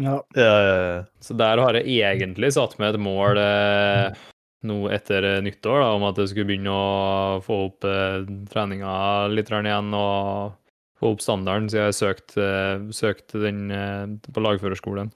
[0.00, 0.22] Ja.
[0.36, 1.04] Ja.
[1.20, 4.22] Så der har jeg egentlig satt meg et mål eh,
[4.68, 8.94] nå etter eh, nyttår da, om at jeg skulle begynne å få opp eh, treninga
[9.32, 10.54] litt grann igjen og
[11.02, 15.10] få opp standarden, så jeg har søkt, eh, søkt den eh, på lagførerskolen.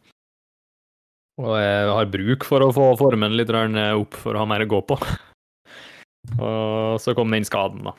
[1.37, 4.51] Og jeg har bruk for å få formen litt grann eh, opp for å ha
[4.51, 4.99] mer å gå på.
[6.43, 7.95] Og så kom den skaden, da.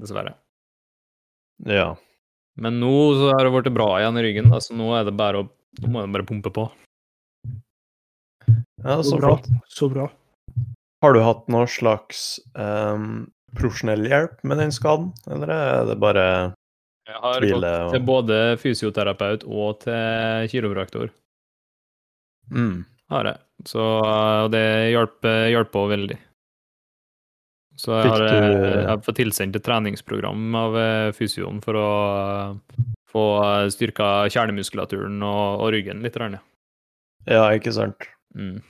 [0.00, 0.34] Dessverre.
[1.68, 1.92] ja.
[2.60, 5.14] Men nå så har det blitt bra igjen i ryggen, da, så nå er det
[5.16, 6.64] bare å nå må jeg bare pumpe på.
[8.84, 9.28] ja Så så bra.
[9.36, 9.48] flott.
[9.68, 10.08] Så bra.
[11.02, 16.24] Har du hatt noe slags um, profesjonell hjelp med den skaden, eller er det bare
[17.08, 21.10] Jeg har tvile, gått og- til både fysioterapeut og til kiropraktor.
[22.50, 22.84] mm.
[23.10, 23.38] Har jeg.
[23.66, 26.18] Så og det hjelper også veldig.
[27.76, 31.74] Så jeg har, du- eh, jeg har fått tilsendt et treningsprogram av eh, fysioen for
[31.74, 31.88] å
[32.52, 33.24] eh, få
[33.74, 36.16] styrka kjernemuskulaturen og, og ryggen litt.
[36.16, 36.44] grann, ja.
[37.28, 38.06] Ja, ikke sant.
[38.34, 38.60] Mm.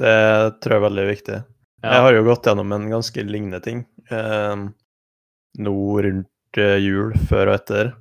[0.00, 0.16] Det
[0.62, 1.38] tror jeg er veldig viktig.
[1.80, 1.94] Ja.
[1.94, 4.62] Jeg har jo gått gjennom en ganske lignende ting eh,
[5.64, 5.76] nå
[6.06, 7.94] rundt eh, jul, før og etter.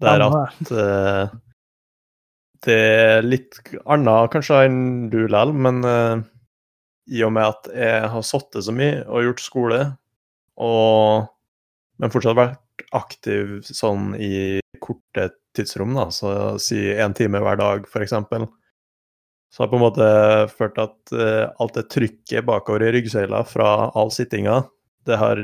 [0.00, 1.32] Der at eh,
[2.64, 4.80] det er litt annet kanskje enn
[5.12, 6.22] du likevel, men eh,
[7.10, 9.80] i og med at jeg har sittet så mye og gjort skole,
[10.60, 11.30] og,
[12.00, 17.86] men fortsatt vært aktiv sånn i korte tidsrom, da, så si én time hver dag,
[17.88, 18.14] f.eks.,
[19.50, 20.08] så har jeg på en måte
[20.54, 24.60] følt at uh, alt det trykket bakover i ryggsøyla fra all sittinga,
[25.08, 25.40] det har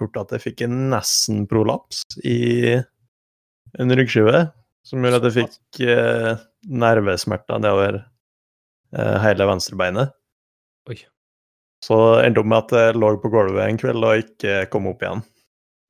[0.00, 2.78] gjort at jeg fikk en nesten prolaps i
[3.78, 4.46] en ryggskive,
[4.86, 6.40] som gjorde at jeg fikk uh,
[6.72, 8.00] nervesmerter nedover
[8.96, 10.16] uh, hele venstrebeinet.
[10.88, 10.96] Oi.
[11.84, 15.04] Så endte opp med at jeg lå på gulvet en kveld og ikke kom opp
[15.04, 15.22] igjen.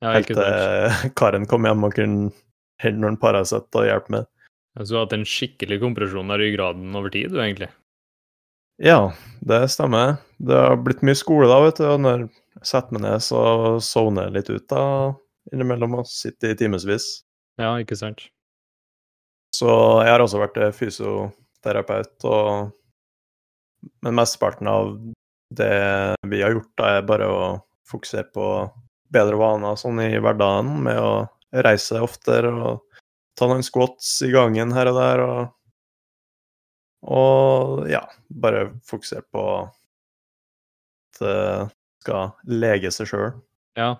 [0.01, 2.33] Ja, Helt til uh, Karen kom hjem og kunne
[2.81, 4.27] hente en Paracet og hjelpe meg.
[4.79, 7.67] Jeg har hatt en skikkelig kompresjon av ryggraden over tid, du, egentlig.
[8.81, 9.11] Ja,
[9.45, 10.15] det stemmer.
[10.39, 11.85] Det har blitt mye skole da, vet du.
[11.91, 13.41] Og når jeg setter meg ned, så
[13.83, 14.83] sovner jeg litt ut da,
[15.51, 17.09] innimellom og sitter i timevis.
[17.61, 18.23] Ja, ikke sant.
[19.53, 19.69] Så
[20.01, 22.77] jeg har også vært eh, fysioterapeut, og
[24.05, 24.91] Men mesteparten av
[25.57, 27.39] det vi har gjort, da, er bare å
[27.89, 28.45] fokusere på
[29.11, 31.13] bedre vaner sånn i hverdagen, med å
[31.51, 33.01] reise oftere og
[33.39, 35.41] ta noen squats i gangen her og der, og
[37.01, 41.71] Og ja, bare fokusere på at det
[42.03, 43.31] skal lege seg sjøl.
[43.77, 43.95] Ja.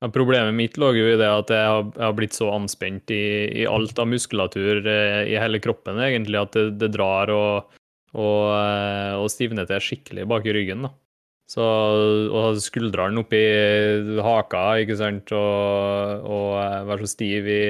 [0.00, 0.08] ja.
[0.12, 3.26] Problemet mitt lå jo i det at jeg har, jeg har blitt så anspent i,
[3.60, 7.76] i alt av muskulatur eh, i hele kroppen, egentlig, at det, det drar og,
[8.14, 10.88] og, eh, og stivner til skikkelig bak i ryggen.
[10.88, 10.94] da.
[11.46, 11.62] Så
[12.34, 13.40] og skuldrene oppi
[14.24, 17.60] haka, ikke sant, og, og eh, være så stiv i,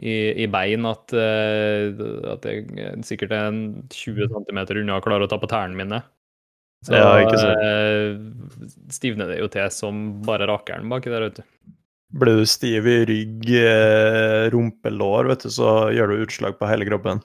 [0.00, 2.00] i, i bein at, eh,
[2.32, 3.62] at jeg sikkert er en
[3.92, 6.00] 20 cm unna å klare å ta på tærne mine.
[6.84, 7.60] Så Ja, ikke sant.
[7.60, 11.74] eh, stivner det jo til som bare rakeren baki der, vet du.
[12.14, 13.48] Blir du stiv i rygg,
[14.54, 17.20] rumpelår, vet du, så gjør du utslag på hele kroppen.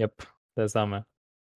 [0.00, 0.26] Jepp,
[0.58, 1.06] det stemmer.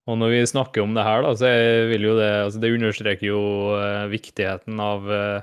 [0.07, 1.49] Og når vi snakker om det her, da, så
[1.89, 3.41] vil jo det altså Det understreker jo
[3.75, 5.41] eh, viktigheten av, eh,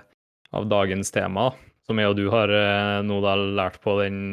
[0.56, 1.50] av dagens tema,
[1.84, 4.32] som jeg og du har eh, nå da lært på den,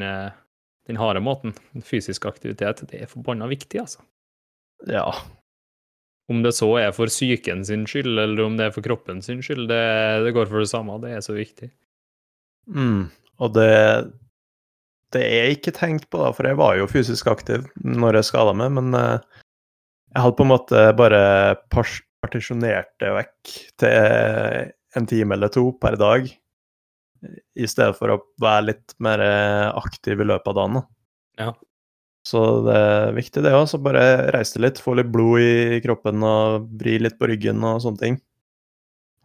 [0.88, 1.56] den harde måten.
[1.84, 4.06] Fysisk aktivitet, det er forbanna viktig, altså.
[4.88, 5.10] Ja.
[6.32, 9.44] Om det så er for psyken sin skyld, eller om det er for kroppen sin
[9.44, 9.84] skyld, det,
[10.24, 10.96] det går for det samme.
[11.04, 11.74] Det er så viktig.
[12.72, 13.10] Mm.
[13.44, 13.72] Og det
[15.12, 18.54] det er ikke tenkt på, da, for jeg var jo fysisk aktiv når jeg skada
[18.56, 18.94] meg, men
[20.12, 21.24] jeg hadde på en måte bare
[21.72, 26.28] partisjonert det vekk til en time eller to per dag,
[27.56, 30.80] i stedet for å være litt mer eh, aktiv i løpet av dagen.
[30.80, 30.84] da.
[31.46, 31.52] Ja.
[32.28, 33.68] Så det er viktig, det òg.
[33.70, 37.82] Så bare reise litt, få litt blod i kroppen og vri litt på ryggen og
[37.86, 38.20] sånne ting.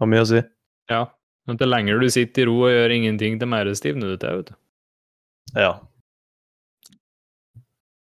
[0.00, 0.42] Har mye å si.
[0.92, 1.02] Ja.
[1.46, 4.40] Men til lenger du sitter i ro og gjør ingenting, til mer stivner du til,
[4.40, 4.56] vet du.
[5.56, 5.72] Ja.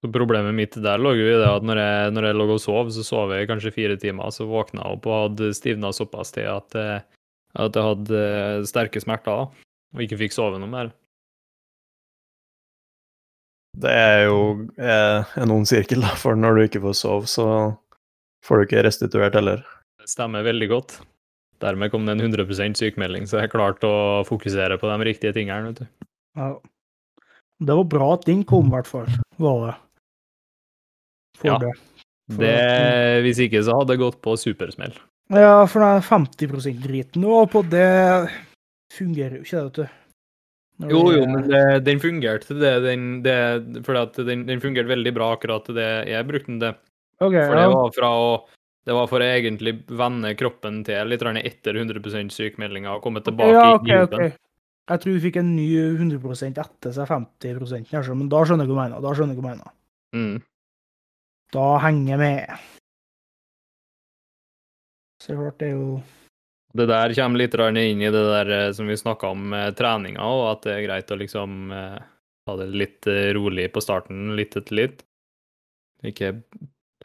[0.04, 2.60] Så Problemet mitt der lå jo i det at når jeg, når jeg lå og
[2.60, 6.34] sov, så sov jeg kanskje fire timer, så våkna jeg opp og hadde stivna såpass
[6.36, 7.04] til at, jeg-
[7.56, 10.90] at jeg hadde eh, sterke smerter og ikke fikk sove noe mer.
[13.74, 14.36] Det er jo
[14.78, 17.46] eh, en ond sirkel, da, for når du ikke får sove, så
[18.46, 19.64] får du ikke restituert heller.
[19.98, 20.98] Det stemmer veldig godt.
[21.64, 25.72] Dermed kom det en 100% sykemelding, så jeg klarte å fokusere på de riktige tingene.
[25.72, 26.06] vet du.
[26.38, 26.52] Ja.
[27.64, 29.08] Det var bra at den kom, i hvert fall.
[29.40, 29.74] Var det.
[31.38, 31.58] For Ja.
[31.58, 31.72] det.
[32.30, 34.94] For Det, at- hvis ikke så hadde det gått på supersmell.
[35.30, 38.30] Ja, for den 50 %-driten nå på det
[38.92, 39.88] fungerer jo ikke, det, vet du.
[40.80, 44.90] Når Jo, jo, men det, den fungerte til det, den, det fordi den, den fungerte
[44.90, 46.74] veldig bra akkurat til det jeg brukte den til.
[47.20, 47.70] Okay, For det ja.
[47.70, 48.30] var fra å
[48.84, 53.54] det var for å egentlig vende kroppen til litt etter 100 sykemeldinga og komme tilbake
[53.54, 54.18] ja, okay, i jobben.
[54.18, 54.34] Okay.
[54.84, 58.74] Jeg tror vi fikk en ny 100% etter seg 50% kanskje, men da skjønner jeg
[58.74, 59.00] hva du mener.
[59.00, 59.70] Da skjønner jeg hva du mener.
[60.12, 60.42] Mm.
[61.52, 62.64] Da henger jeg med.
[65.22, 66.00] Så klart, det er jo
[66.74, 70.20] Det der kommer litt inn i det der eh, som vi snakka om med treninga,
[70.20, 71.98] og at det er greit å liksom eh,
[72.46, 75.04] ha det litt eh, rolig på starten, litt etter litt.
[76.04, 76.34] Ikke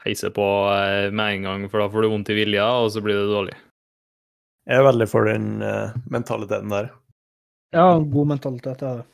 [0.02, 3.04] peise på eh, med en gang, for da får du vondt i vilja, og så
[3.06, 3.56] blir det dårlig.
[4.70, 6.92] Jeg er veldig for den eh, mentaliteten der.
[7.76, 9.08] Ja, god mentalitet er det.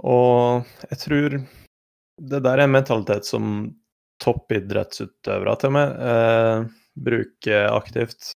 [0.00, 1.36] Og jeg tror
[2.20, 3.70] det der er en mentalitet som
[4.20, 6.64] toppidrettsutøvere til meg eh,
[7.00, 8.34] bruker aktivt.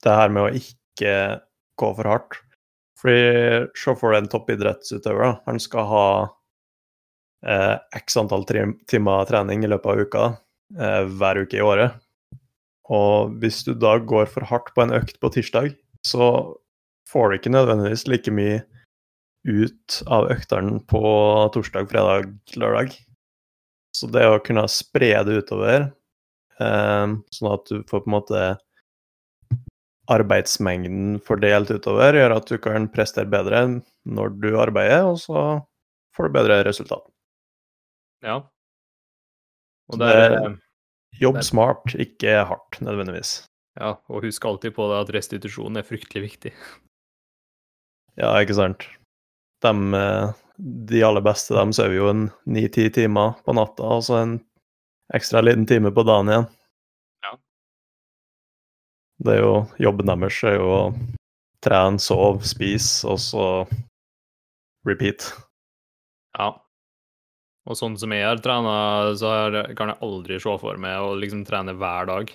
[0.00, 1.14] Det her med å ikke
[1.80, 2.38] gå for hardt.
[3.00, 5.38] Fordi se for deg en toppidrettsutøver.
[5.46, 6.06] Han skal ha
[7.46, 10.24] eh, x antall timer trening i løpet av uka
[10.76, 11.96] eh, hver uke i året.
[12.90, 15.72] Og hvis du da går for hardt på en økt på tirsdag,
[16.04, 16.32] så
[17.10, 18.60] får du ikke nødvendigvis like mye
[19.48, 21.00] ut av øktene på
[21.54, 22.92] torsdag, fredag, lørdag.
[23.96, 25.92] Så det å kunne spre det utover,
[26.60, 28.42] eh, sånn at du får på en måte
[30.10, 35.44] arbeidsmengden fordelt utover, gjør at du kan prestere bedre når du arbeider, og så
[36.16, 37.04] får du bedre resultat.
[38.22, 38.40] Ja.
[39.90, 40.58] Og det- er
[41.20, 43.46] Jobb Det- smart, ikke hardt nødvendigvis.
[43.76, 46.52] ja, og husk alltid på det at restitusjon er fryktelig viktig.
[48.16, 48.86] Ja, ikke sant.
[49.60, 54.18] De, eh, de aller beste, de sover jo en ni-ti timer på natta, og så
[54.20, 54.38] en
[55.14, 56.48] ekstra liten time på dagen igjen.
[57.24, 57.32] Ja.
[59.24, 60.82] Det er jo Jobben deres er jo å
[61.64, 63.46] trene, sove, spise, og så
[64.88, 65.30] repeat.
[66.38, 66.52] Ja.
[67.68, 68.76] Og sånn som jeg har trena,
[69.20, 69.32] så
[69.76, 72.32] kan jeg aldri se for meg å liksom trene hver dag.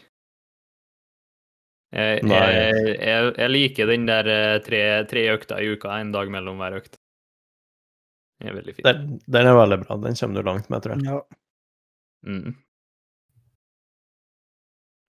[1.96, 6.30] Jeg, jeg, jeg, jeg liker den der eh, tre, tre økta i uka, en dag
[6.34, 6.98] mellom hver økt.
[8.40, 8.86] Det er veldig fin.
[8.88, 9.98] Den, den er veldig bra.
[10.04, 11.08] Den kommer du langt med, tror jeg.
[11.08, 11.22] Ja.
[12.26, 12.56] Mm.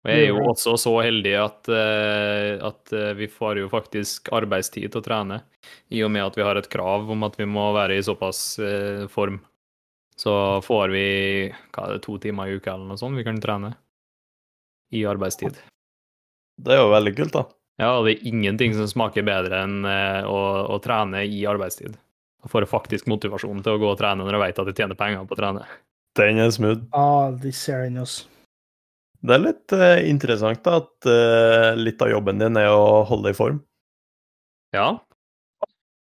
[0.04, 4.28] Og jeg er jo også så heldig at, eh, at eh, vi får jo faktisk
[4.37, 5.38] arbeidstid til å trene,
[5.88, 8.42] i og med at vi har et krav om at vi må være i såpass
[8.60, 9.38] eh, form.
[10.20, 11.06] Så får vi
[11.72, 13.72] hva er det, to timer i uka eller noe sånt vi kan trene
[14.92, 15.56] i arbeidstid.
[16.60, 17.48] Det er jo veldig kult, da.
[17.80, 21.96] Ja, og det er ingenting som smaker bedre enn å, å trene i arbeidstid.
[22.44, 24.98] Da får faktisk motivasjon til å gå og trene når jeg vet at jeg tjener
[25.00, 25.64] penger på å trene.
[26.18, 26.83] Den er smooth.
[26.92, 28.18] Ah, de ser den oss.
[29.24, 33.30] Det er litt uh, interessant da, at uh, litt av jobben din er å holde
[33.30, 33.62] deg i form.
[34.76, 34.90] Ja.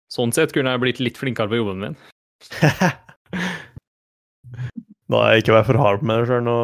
[0.10, 2.00] Sånn sett kunne jeg blitt litt flinkere på jobben min.
[5.12, 6.58] Nå har jeg ikke vært for hard med meg sjøl nå,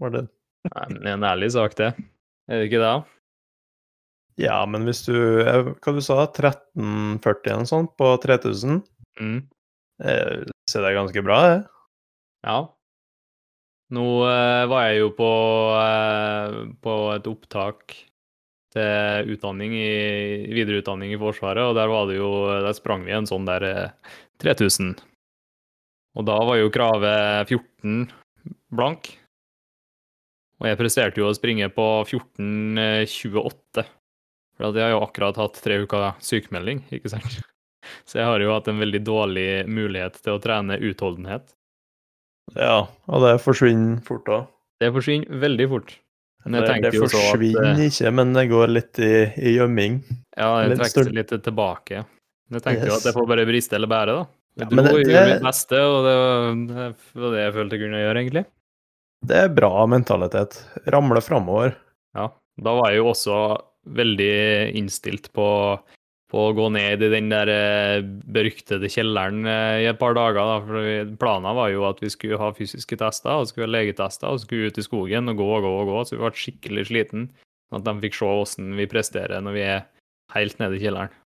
[0.00, 0.32] Martin.
[0.70, 1.92] Nei, men det en ærlig sak, det.
[2.48, 2.94] Er det ikke det?
[4.40, 5.14] Ja, men hvis du
[5.44, 8.80] Hva du sa 1340 eller noe sånt på 3000?
[9.20, 9.44] Mm.
[10.04, 11.60] Eh, så det er ganske bra, det.
[12.44, 12.58] Ja.
[13.94, 15.30] Nå eh, var jeg jo på,
[15.78, 17.96] eh, på et opptak
[18.74, 19.90] til utdanning i,
[20.50, 22.30] videreutdanning i Forsvaret, og der var det jo
[22.64, 24.96] Der sprang vi en sånn der eh, 3000.
[26.18, 28.08] Og da var jo kravet 14
[28.74, 29.12] blank.
[30.62, 33.84] Og jeg presterte jo å springe på 14,28.
[34.54, 37.42] For jeg har jo akkurat hatt tre uker sykemelding, ikke sant?
[38.08, 41.54] Så jeg har jo hatt en veldig dårlig mulighet til å trene utholdenhet.
[42.54, 44.48] Ja, og det forsvinner fort òg.
[44.82, 45.94] Det forsvinner veldig fort.
[46.44, 50.02] Det, det jo at forsvinner eh, ikke, men det går litt i, i gjemming.
[50.36, 52.02] Ja, det trekker seg litt tilbake.
[52.50, 54.26] Men jeg tenkte jo at jeg får bare briste eller bære, da.
[54.54, 57.54] Jeg Ja, dro det- og det- mitt beste, og det var, det var det jeg
[57.54, 58.44] følte jeg kunne gjøre, egentlig.
[59.24, 60.58] Det er bra mentalitet.
[60.92, 61.74] Ramle framover.
[62.14, 62.28] Ja.
[62.60, 63.38] Da var jeg jo også
[63.88, 65.80] veldig innstilt på,
[66.32, 70.40] på å gå ned i den der eh, beryktede kjelleren eh, i et par dager.
[70.40, 74.30] da, for Planen var jo at vi skulle ha fysiske tester, og skulle ha legetester,
[74.30, 76.86] og skulle ut i skogen og gå og gå og gå, så vi ble skikkelig
[76.90, 77.28] sliten.
[77.68, 79.84] Sånn at de fikk se hvordan vi presterer når vi er
[80.34, 81.20] helt nede i kjelleren.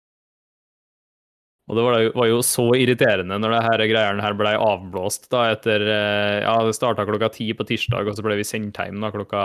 [1.69, 5.51] Og det var var jo så irriterende når det her greiene her ble avblåst da
[5.53, 9.05] etter eh, Ja, det starta klokka ti på tirsdag, og så ble vi sendt hjem
[9.05, 9.43] da klokka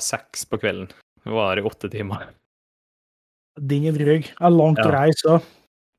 [0.00, 0.88] seks på kvelden.
[1.26, 2.30] Vi var der i åtte timer.
[3.56, 4.26] Den er dryg.
[4.32, 5.46] Det er langt å reise òg.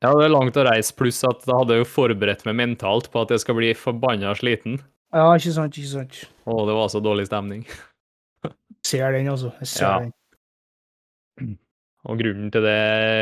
[0.03, 3.07] Ja, det er langt å reise, pluss at da hadde jeg jo forberedt meg mentalt
[3.09, 4.77] på at jeg skal bli forbanna sliten.
[5.15, 6.19] Ja, ikke sant, ikke sant.
[6.45, 7.63] Å, det var så dårlig stemning.
[8.85, 9.49] Ser den, altså.
[9.63, 9.95] Jeg ser Ja.
[10.05, 11.57] den.
[12.07, 12.75] Og grunnen til det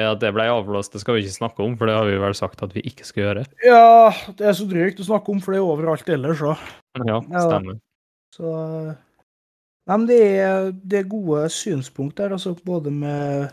[0.05, 2.35] at det ble avblåst, det skal vi ikke snakke om, for det har vi vel
[2.37, 3.45] sagt at vi ikke skal gjøre.
[3.65, 6.59] Ja, det er så drygt å snakke om, for det er overalt ellers òg.
[7.01, 7.41] Ja, Ja.
[7.47, 7.79] stemmer.
[8.35, 8.51] Så
[9.87, 13.51] Nei, men det er, det er gode synspunkt der, altså både med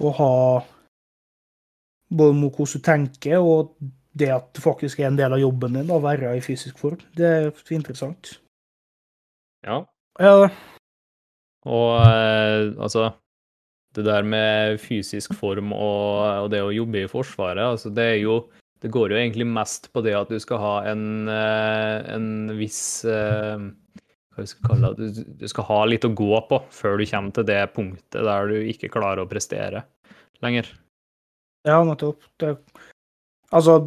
[0.00, 0.32] å ha
[2.14, 3.72] Både med hvordan du tenker, og
[4.14, 7.00] det at det faktisk er en del av jobben din å være i fysisk form.
[7.16, 8.36] Det er interessant.
[9.64, 9.80] Ja.
[10.20, 10.46] Ja,
[11.66, 13.10] Og eh, altså
[13.96, 18.20] Det der med fysisk form og, og det å jobbe i Forsvaret, altså det er
[18.22, 18.36] jo
[18.82, 23.04] Det går jo egentlig mest på det at du skal ha en, eh, en viss
[23.08, 23.58] eh,
[24.34, 27.06] Hva vi skal kalle det du, du skal ha litt å gå på før du
[27.06, 29.84] kommer til det punktet der du ikke klarer å prestere
[30.44, 30.68] lenger.
[31.68, 32.26] ja nettopp.
[32.42, 32.56] Det,
[33.54, 33.78] altså,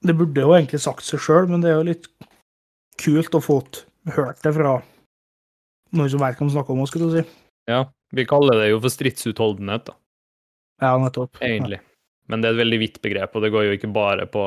[0.00, 2.08] det burde jo egentlig sagt seg sjøl, men det er jo litt
[3.00, 3.60] kult å få
[4.16, 4.78] hørt det fra
[5.96, 7.24] noen som verken snakker om, skulle du si.
[7.70, 7.84] Ja,
[8.14, 9.96] vi kaller det jo for stridsutholdenhet, da.
[10.80, 11.36] Ja, nettopp.
[11.44, 11.80] egentlig.
[12.30, 14.46] Men det er et veldig vidt begrep, og det går jo ikke bare på,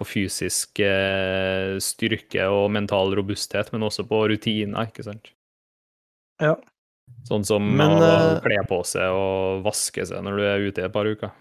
[0.00, 5.30] på fysisk eh, styrke og mental robusthet, men også på rutiner, ikke sant?
[6.40, 6.54] Ja.
[7.28, 10.80] Sånn som Men, å eh, kle på seg og vaske seg når du er ute
[10.82, 11.32] i et par uker.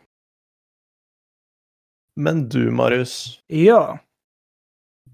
[2.20, 3.98] Men du, Marius, Ja.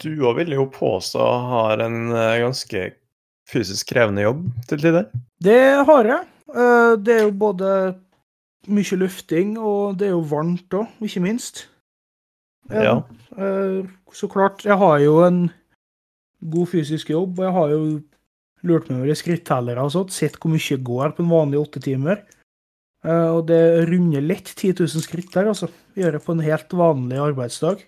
[0.02, 2.88] du òg vil jo påstå har en eh, ganske
[3.52, 5.12] fysisk krevende jobb til tider.
[5.44, 6.26] Det har jeg.
[6.50, 7.70] Eh, Det er jo både
[8.68, 11.68] mye lufting, og det er jo varmt òg, ikke minst.
[12.72, 13.04] Ja.
[13.38, 13.86] eh,
[14.16, 15.50] Så klart, jeg har jo en
[16.50, 17.82] god fysisk jobb, og jeg har jo
[18.66, 21.60] lurt meg over i skrittellere og sånt, sett hvor mye jeg går på en vanlig
[21.62, 22.24] åtte timer.
[23.06, 25.70] Eh, Og det runder lett 10 000 skritt der, altså.
[25.96, 27.84] Gjør det på en helt vanlig arbeidsdag.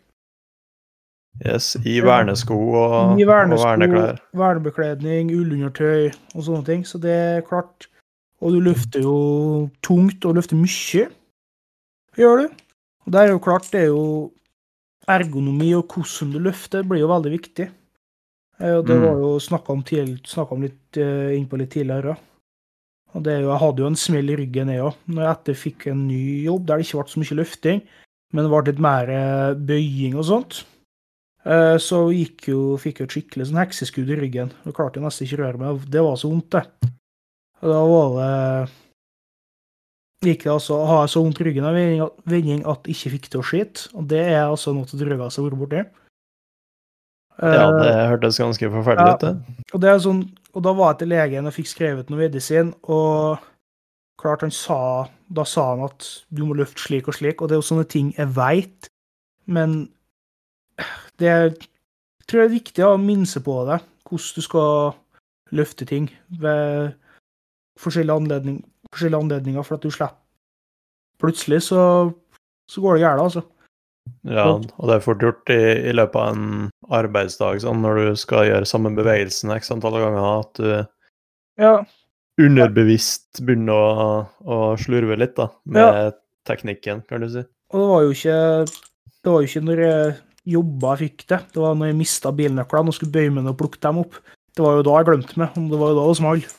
[1.45, 4.19] Yes, I vernesko og, I og vernesko, verneklær.
[4.33, 6.85] vernebekledning, ullundertøy og sånne ting.
[6.85, 7.87] Så det er klart.
[8.41, 11.07] Og du løfter jo tungt og løfter mye.
[12.17, 12.47] Gjør du.
[13.05, 14.31] Og det er jo klart, det er jo
[15.07, 17.69] ergonomi og hvordan du løfter, blir jo veldig viktig.
[18.59, 19.03] Eh, Og det Mm.
[19.03, 19.83] var jo snakka om,
[20.51, 22.17] om litt uh, innpå litt tidligere.
[23.13, 25.35] Og det er jo, jeg hadde jo en smell i ryggen, jeg òg, når jeg
[25.37, 27.81] etter fikk en ny jobb der det ikke ble så mye løfting,
[28.33, 30.65] men det ble litt mer eh, bøying og sånt.
[31.45, 34.51] Eh, Så gikk jo, fikk jo et skikkelig sånn hekseskudd i ryggen.
[34.65, 35.85] Jeg klarte jo nesten ikke å røre meg.
[35.89, 36.65] Det var så vondt, det.
[37.61, 38.69] Og da var det
[40.25, 41.75] Gikk det altså å ha så vondt i ryggen av
[42.25, 43.87] vending- at jeg ikke fikk til å skite.
[43.93, 45.83] Og det er altså noe til det drøyeste jeg har vært borti.
[47.37, 49.13] Ja, Eh, det hørtes ganske forferdelig Ja.
[49.13, 49.63] ut, det.
[49.73, 50.23] og, det er sånn,
[50.55, 53.37] og da var jeg til legen og fikk skrevet noe medisin, og
[54.19, 57.57] klart han sa Da sa han at du må løfte slik og slik, og det
[57.57, 58.87] er jo sånne ting jeg veit,
[59.45, 59.89] men
[61.19, 64.95] det er, jeg tror det er viktig å minse på det, hvordan du skal
[65.51, 66.95] løfte ting ved
[67.77, 68.63] forskjellige, anledning,
[68.93, 70.23] forskjellige anledninger, for at du slipper
[71.17, 71.81] Plutselig så,
[72.69, 73.41] så går det gærent, altså.
[74.29, 78.19] Ja, og det er fort gjort i, i løpet av en arbeidsdag, sånn når du
[78.21, 80.69] skal gjøre samme bevegelsen x antall ganger, at du
[81.57, 81.73] Ja,
[82.37, 84.07] underbevisst begynner å,
[84.45, 86.17] å slurve litt da, med
[86.47, 87.43] teknikken, kan du si.
[87.73, 88.37] Og det var jo ikke
[89.17, 90.11] Det var jo ikke når jeg
[90.47, 91.39] jobba jeg fikk det.
[91.51, 94.21] Det var når jeg mista bilnøklene og skulle bøye meg ned og plukke dem opp.
[94.55, 95.57] Det var jo da jeg glemte meg.
[95.59, 96.53] om Det var jo da det smalt.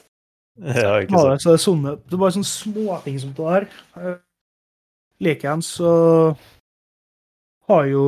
[0.59, 1.43] Ja, ikke sant.
[1.43, 3.67] så det er sånne Det er bare sånne småting som det der.
[4.01, 4.17] Eh,
[5.23, 5.93] Likeens så
[7.69, 8.05] har jo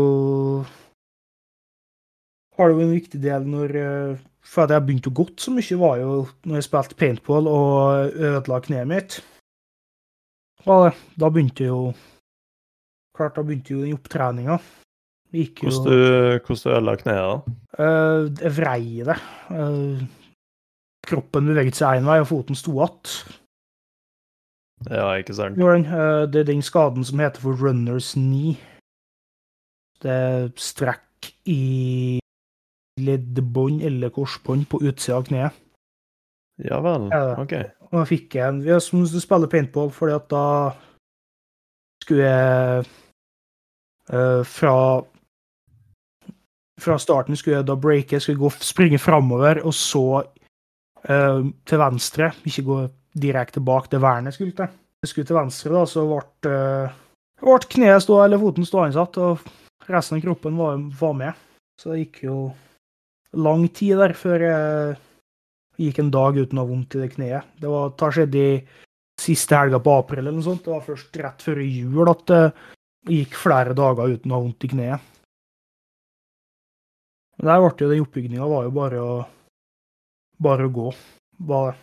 [2.59, 5.53] Har det jo en viktig del når eh, For at jeg begynte å gått så
[5.55, 6.13] mye, var jo
[6.49, 9.19] når jeg spilte paintball og ødela kneet mitt.
[10.67, 10.91] Og
[11.21, 11.81] da begynte jo
[13.17, 14.57] Klart, da begynte jo den opptreninga.
[15.31, 17.55] Hvordan du, ødela kneet da?
[17.79, 19.17] Eh, Jeg vrei det.
[19.55, 20.03] Eh,
[21.11, 23.13] kroppen beveget seg én vei, og foten sto att.
[24.89, 25.59] Ja, ikke sant.
[25.59, 28.57] Eh, Det er den skaden som heter for runners knee.
[30.01, 32.19] Det er strekk i
[33.01, 35.53] leddbånd eller korsbånd på utsida av kneet.
[36.65, 37.09] Ja vel,
[37.41, 37.53] ok.
[37.91, 40.45] Og da fikk jeg en Vi har som å spille paintball, fordi at da
[42.03, 42.85] skulle jeg
[44.13, 44.75] eh, fra
[46.81, 50.23] Fra starten skulle jeg da breake, skulle jeg gå, springe framover, og så
[51.01, 52.33] til venstre.
[52.45, 52.79] Ikke gå
[53.17, 54.71] direkte bak det vernet skulle til.
[55.01, 56.99] Jeg skulle til venstre, da, så ble, uh,
[57.41, 61.47] ble kneet stå, eller foten stående satt, og resten av kroppen var, var med.
[61.81, 62.37] Så det gikk jo
[63.41, 64.99] lang tid der før jeg
[65.81, 67.55] gikk en dag uten å ha vondt i det kneet.
[67.57, 68.53] Det var, det skjedde i
[69.21, 70.67] siste helga på april eller noe sånt.
[70.67, 72.43] Det var først rett før jul at det
[73.09, 75.09] gikk flere dager uten å ha vondt i kneet.
[77.41, 79.13] Men der ble jo den oppbygninga bare å
[80.41, 80.91] bare å gå.
[81.41, 81.75] Bare.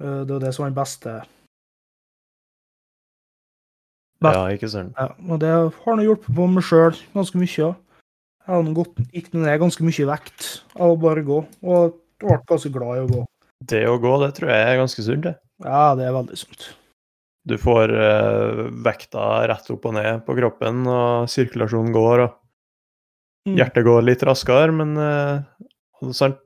[0.00, 1.22] Eh, Det var det som var den beste
[4.20, 4.94] Best- Ja, ikke sant.
[4.98, 5.48] ja, og det
[5.84, 7.68] har nå hjulpet på meg sjøl ganske mye.
[8.48, 12.72] Jeg har gått gikk ned ganske mye vekt av å bare gå, og ble ganske
[12.72, 13.24] glad i å gå.
[13.64, 15.22] Det å gå, det tror jeg er ganske sunt.
[15.22, 15.36] det.
[15.62, 16.68] Ja, det er veldig sunt.
[17.46, 22.34] Du får uh, vekta rett opp og ned på kroppen, og sirkulasjonen går, og
[23.46, 23.56] Mm.
[23.56, 25.42] hjertet går litt raskere, men sant,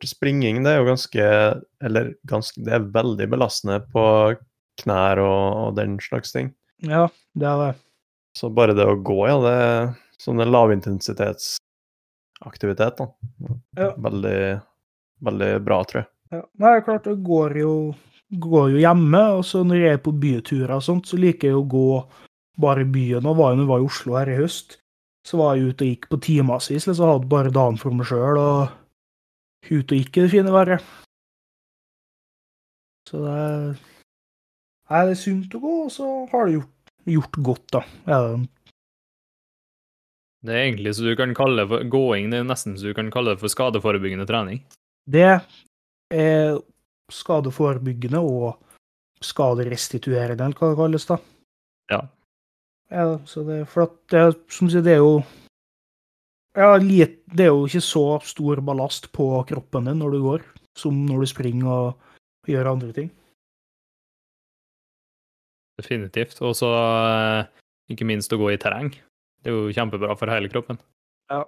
[0.08, 1.24] springing det er jo ganske
[1.84, 4.04] Eller ganske, det er veldig belastende på
[4.80, 6.54] knær og, og den slags ting.
[6.82, 7.74] Ja, det er det.
[8.38, 9.92] Så bare det å gå, ja, det er
[10.22, 13.06] sånn en lavintensitetsaktivitet, da.
[13.76, 13.90] Ja.
[14.00, 14.60] Veldig,
[15.28, 16.08] veldig bra, tror jeg.
[16.32, 16.42] Ja.
[16.64, 17.74] Nei, klart, det går jo,
[18.40, 21.56] går jo hjemme, og så når jeg er på byturer og sånt, så liker jeg
[21.60, 21.90] å gå
[22.62, 23.26] bare i byen.
[23.28, 24.68] Og var jeg var i Oslo her i høst,
[25.28, 28.36] så var jeg ute og gikk på timevis, liksom, hadde bare dagen for meg sjøl,
[28.40, 28.60] og
[29.70, 30.84] ute og gikk i det fine været.
[33.08, 33.72] Så det er
[34.92, 37.80] Nei, det er sunt å gå, og så har det gjort, gjort godt, da.
[38.10, 38.16] Ja,
[40.42, 43.08] Det er egentlig så du kan kalle for gåing, det er nesten så du kan
[43.14, 44.60] kalle det for skadeforebyggende trening.
[45.08, 45.40] det
[46.12, 46.58] er
[47.08, 48.58] skadeforebyggende og
[49.22, 51.16] skaderestituerende, eller hva det kalles, da.
[51.90, 52.00] Ja.
[52.92, 55.22] Ja, så det, for at det, som sier, det er jo
[56.56, 60.44] ja, Det er jo ikke så stor ballast på kroppen din når du går,
[60.78, 63.10] som når du springer og gjør andre ting.
[65.80, 66.38] Definitivt.
[66.44, 67.48] Og så eh,
[67.92, 68.92] ikke minst å gå i terreng.
[69.42, 70.78] Det er jo kjempebra for hele kroppen.
[71.32, 71.42] Ja.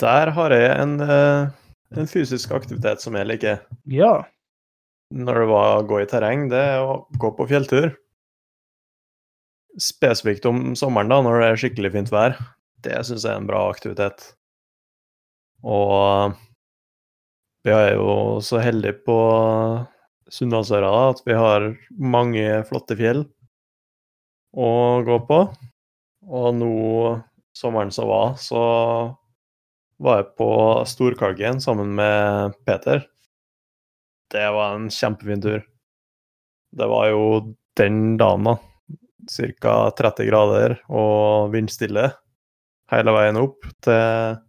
[0.00, 1.50] Der har jeg en, eh,
[1.98, 3.60] en fysisk aktivitet som jeg liker.
[3.90, 4.24] Ja.
[5.14, 7.92] Når det var å gå i terreng, det er å gå på fjelltur.
[9.78, 12.38] Spesifikt om sommeren, da, når det er skikkelig fint vær.
[12.84, 14.26] Det syns jeg er en bra aktivitet.
[15.64, 16.34] Og
[17.64, 19.18] vi er jo så heldige på
[20.32, 23.24] Sunndalsøra at vi har mange flotte fjell
[24.52, 24.70] å
[25.06, 25.38] gå på.
[26.24, 26.74] Og nå,
[27.56, 28.64] sommeren som var, så
[30.04, 30.50] var jeg på
[30.88, 33.04] Storkalgen sammen med Peter.
[34.32, 35.64] Det var en kjempefin tur.
[36.74, 37.24] Det var jo
[37.78, 38.58] den dagen, da.
[39.24, 39.74] Ca.
[39.96, 42.10] 30 grader og vindstille
[42.92, 44.40] hele veien opp til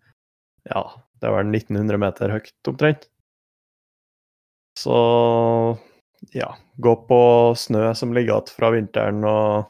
[0.65, 0.81] Ja,
[1.21, 3.05] det var 1900 meter høyt omtrent.
[4.75, 4.95] Så
[6.36, 6.49] ja,
[6.81, 7.19] gå på
[7.57, 9.69] snø som ligger igjen fra vinteren, og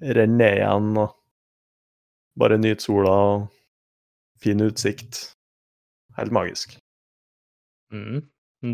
[0.00, 1.12] renne ned igjen og
[2.40, 3.44] bare nyte sola og
[4.42, 5.20] fin utsikt.
[6.18, 6.76] Helt magisk.
[7.92, 8.24] Mm.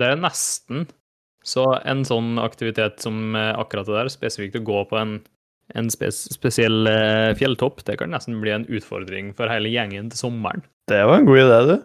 [0.00, 0.86] Det er nesten
[1.44, 5.14] så en sånn aktivitet som akkurat det der, spesifikt å gå på en,
[5.74, 10.24] en spes spesiell eh, fjelltopp, det kan nesten bli en utfordring for hele gjengen til
[10.24, 10.64] sommeren.
[10.90, 11.76] Det var en god idé, du.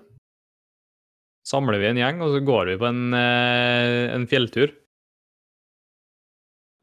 [1.45, 4.73] Samler vi en gjeng, og så går vi på en, eh, en fjelltur.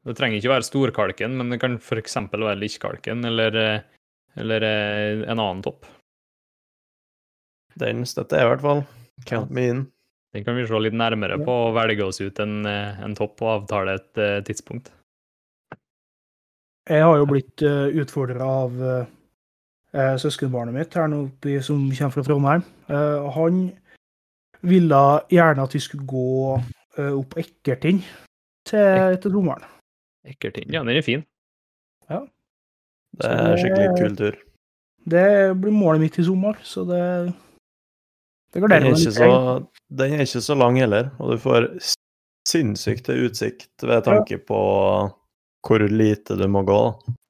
[0.03, 2.17] Det trenger ikke være Storkalken, men det kan f.eks.
[2.31, 3.83] være Likkkalken eller, eh,
[4.39, 5.85] eller en annen topp.
[7.79, 8.83] Den støtter jeg i hvert fall.
[9.27, 9.85] Count me in.
[10.33, 13.51] Den kan vi se litt nærmere på og velge oss ut en, en topp og
[13.53, 14.89] avtale et tidspunkt.
[16.89, 19.11] Jeg har jo blitt uh, utfordra av eh,
[19.95, 22.65] eh, søskenbarnet mitt her nå oppi, som kommer fra Trondheim.
[22.89, 23.61] Uh, han
[24.67, 28.03] ville gjerne at vi skulle gå uh, opp Ekkertind
[28.67, 29.63] til, til sommeren.
[30.27, 31.23] Ekkertind, ja, den er fin.
[33.13, 34.37] Det er skikkelig kul tur.
[35.13, 35.25] Det
[35.61, 37.03] blir målet mitt i sommer, så det
[38.53, 41.67] Det Den er, så, den er ikke så lang heller, og du får
[42.49, 44.59] sinnssykt utsikt ved tanke på
[45.63, 46.79] hvor lite du må gå.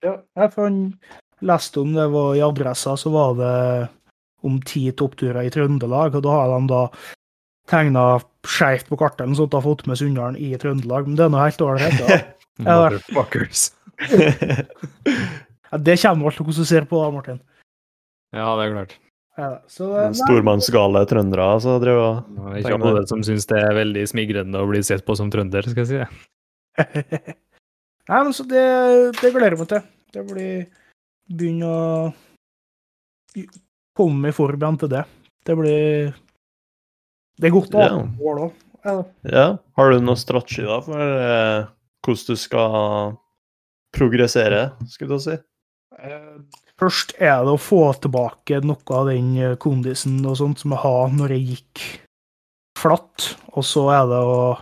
[0.05, 1.11] Ja, jeg fant,
[1.43, 3.55] leste om det var i adressa, så var det
[4.43, 6.81] om ti toppturer i Trøndelag, og da har de da
[7.71, 8.05] tegna
[8.43, 11.31] skeivt på kartet sånn at de har fått med Sunndalen i Trøndelag, men det er
[11.31, 12.01] nå helt ålreit.
[12.01, 12.21] da.
[12.61, 12.75] Ja.
[12.83, 13.71] Motherfuckers.
[15.73, 17.39] Ja, det kommer alt til hvordan du ser på, da, Martin.
[18.29, 18.91] Ja, det er klart.
[19.33, 23.73] Ja, så, Stormannsgale trøndere så drev og Det er ikke alle som syns det er
[23.79, 26.19] veldig smigrende å bli sett på som trønder, skal jeg si.
[28.11, 28.63] Nei, men så det,
[29.21, 29.83] det gleder jeg meg til.
[30.13, 30.65] Det blir
[31.33, 32.13] Begynne å
[33.97, 35.05] komme i form til det.
[35.47, 36.11] Det blir
[37.39, 38.03] Det er godt å ha Ja.
[38.19, 38.59] mål òg.
[39.23, 39.45] Ja.
[39.77, 41.65] Har du noen strategi da for eh,
[42.03, 43.17] hvordan du skal
[43.95, 45.37] progressere, skulle du si?
[46.03, 46.35] Eh,
[46.81, 50.83] Først er det å få tilbake noe av den eh, kondisen og sånt som jeg
[50.83, 51.83] har når jeg gikk
[52.77, 53.29] flatt.
[53.55, 54.57] Og så er det å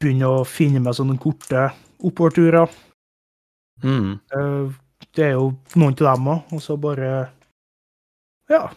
[0.00, 1.68] begynne å finne meg sånne korte
[2.04, 2.70] oppoverturer.
[3.84, 4.14] Mm.
[4.32, 4.72] Eh,
[5.14, 7.28] Det er jo noen til dem òg, og så bare
[8.50, 8.68] Ja.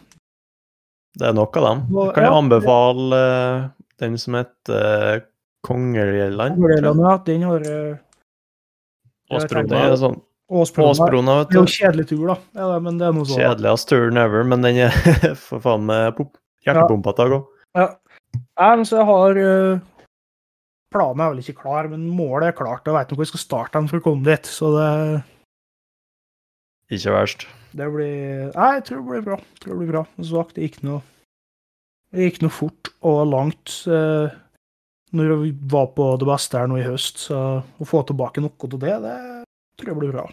[1.18, 1.80] Det er nok av dem.
[1.95, 2.38] Jeg Kan jeg ja.
[2.38, 5.24] anbefale eh, den som heter
[5.65, 6.55] Kongeljelland?
[6.61, 7.97] Kongeland, ja, den har eh,
[9.34, 9.68] Åsbrona.
[9.68, 11.39] Det er sånn Åsbrona.
[11.41, 11.74] Vet Det er jo du.
[11.74, 12.36] kjedelig tur, da.
[12.55, 13.39] Ja, det- men det er noe sånn.
[13.41, 14.91] Kjedeligst turen ever, men den er
[15.36, 17.39] for faen meg pop- til å gå.
[17.76, 17.88] Ja.
[18.59, 19.80] Nei, men så jeg har eh,
[20.94, 22.86] Planen er vel ikke klar, men målet er klart.
[22.88, 24.48] Jeg vet ikke hvor jeg skal starte den for å komme dit.
[24.48, 24.90] Så det,
[26.96, 27.48] Ikke verst.
[27.76, 29.38] det blir Nei, jeg tror det blir bra.
[29.42, 30.04] Jeg tror det blir bra.
[30.16, 31.02] Som sagt, det gikk noe
[32.16, 34.32] Det gikk noe fort og langt eh,
[35.18, 37.20] når vi var på det beste her nå i høst.
[37.28, 39.18] Så å få tilbake noe av det, det
[39.82, 40.26] tror jeg blir bra.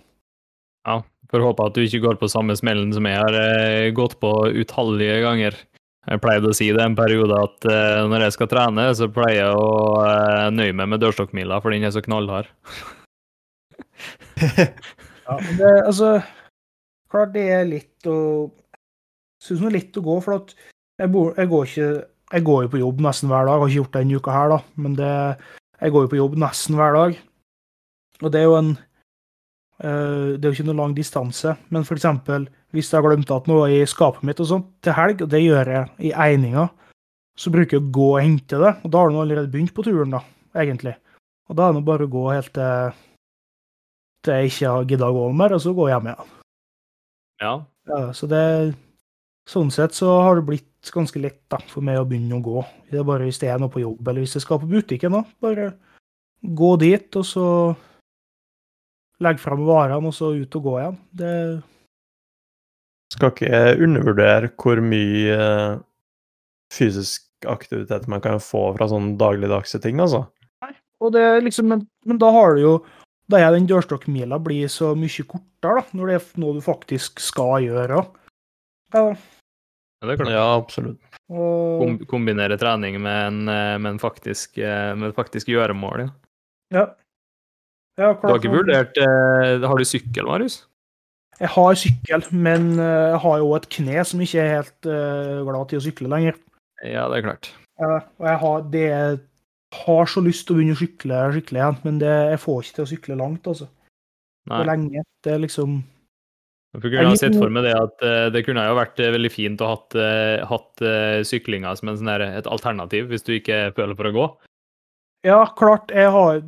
[0.87, 1.01] Ja,
[1.33, 4.31] får håpe at du ikke går på samme smellen som jeg har eh, gått på
[4.55, 5.59] utallige ganger.
[6.05, 9.41] Jeg pleide å si det en periode at uh, når jeg skal trene, så pleier
[9.41, 9.71] jeg å
[10.05, 12.51] uh, nøye meg med dørstokkmila, for den er så knallhard.
[15.25, 16.19] Ja, men det, altså
[17.09, 18.17] Klart det er litt å
[19.41, 20.55] Syns det litt å gå, for at
[21.01, 21.89] jeg, bor, jeg går ikke
[22.35, 23.61] Jeg går jo på jobb nesten hver dag.
[23.61, 25.13] Har ikke gjort det denne uka her, da, men det,
[25.81, 27.19] jeg går jo på jobb nesten hver dag.
[28.23, 32.01] Og det er jo en uh, Det er jo ikke noe lang distanse, men for
[32.01, 35.31] eksempel hvis jeg har glemt at noe i skapet mitt og sånt til helg, og
[35.33, 36.68] det gjør jeg i eininga,
[37.39, 39.87] så bruker jeg å gå og hente det, og da har du allerede begynt på
[39.87, 40.20] turen, da,
[40.59, 40.95] egentlig.
[41.51, 42.95] Og da er det bare å gå helt til
[44.25, 46.35] til jeg ikke har gidda å gå mer, og så gå hjem igjen.
[47.45, 47.55] Ja,
[47.85, 48.75] Ja, så det
[49.45, 52.62] Sånn sett så har det blitt ganske lett da, for meg å begynne å gå.
[52.89, 55.12] Det er bare hvis det er noe på jobb, eller hvis jeg skal på butikken,
[55.12, 55.20] da.
[55.45, 55.66] Bare
[56.41, 57.49] gå dit, og så
[59.20, 60.97] legge fram varene, og så ut og gå igjen.
[61.12, 61.35] Det
[63.15, 65.77] Skal ikke undervurdere hvor mye eh,
[66.75, 70.25] fysisk aktivitet man kan få fra sånne dagligdagse ting, altså.
[71.03, 72.75] Og det er liksom, men, men da har du jo
[73.31, 77.23] Da er den dørstokkmila blir så mye kortere, da, når det er noe du faktisk
[77.25, 78.03] skal gjøre.
[78.93, 80.33] Ja, ja det er klart.
[80.35, 80.99] Ja, absolutt.
[81.33, 86.05] og, Kom, kombinere trening med en, eh, med en faktisk, eh, med et faktisk gjøremål.
[86.05, 86.11] Ja.
[86.77, 86.85] ja.
[87.95, 88.97] Ja, Du har ikke vurdert
[89.62, 90.65] Har du sykkel, Marius?
[91.41, 95.41] Jeg har sykkel, men eh, jeg har jo et kne som ikke er helt eh,
[95.47, 96.37] glad til å sykle lenger.
[96.85, 97.49] Ja, det er klart.
[97.82, 98.85] Og jeg har, det,
[99.74, 102.76] har så lyst til å begynne å sykle skikkelig igjen, men det, jeg får ikke
[102.76, 103.66] til å sykle langt, altså.
[104.45, 104.61] Nei.
[104.61, 105.03] For lenge.
[105.24, 105.78] Det er liksom
[106.74, 109.62] Jeg kunne ha sett for meg det at eh, det kunne jo vært veldig fint
[109.64, 109.99] å hatt,
[110.51, 110.87] hatt
[111.26, 114.30] syklinga som en sånn der, et alternativ, hvis du ikke føler for å gå.
[115.24, 116.43] Ja, klart, jeg har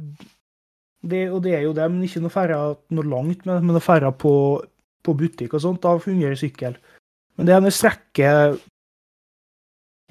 [1.07, 2.57] det, Og det er jo det, men ikke noe færre
[2.95, 4.33] noe langt, men, men noe færre på,
[5.07, 5.83] på butikk og sånt.
[5.85, 6.77] Da fungerer sykkel.
[7.37, 8.57] Men det er når du strekker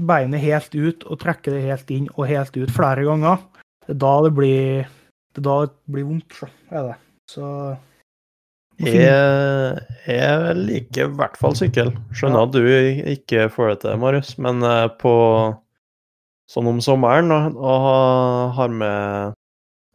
[0.05, 3.39] beinet helt ut og trekker det helt inn og helt ut flere ganger,
[3.85, 4.87] det er da det blir
[5.35, 6.95] det da det blir vondt, så er det.
[7.31, 7.47] Så
[8.79, 11.93] Jeg, jeg liker i hvert fall sykkel.
[12.15, 12.47] Skjønner Ja.
[12.47, 15.13] at du ikke får det til, Marius, men eh, på
[16.51, 19.33] sånn om sommeren og, og har med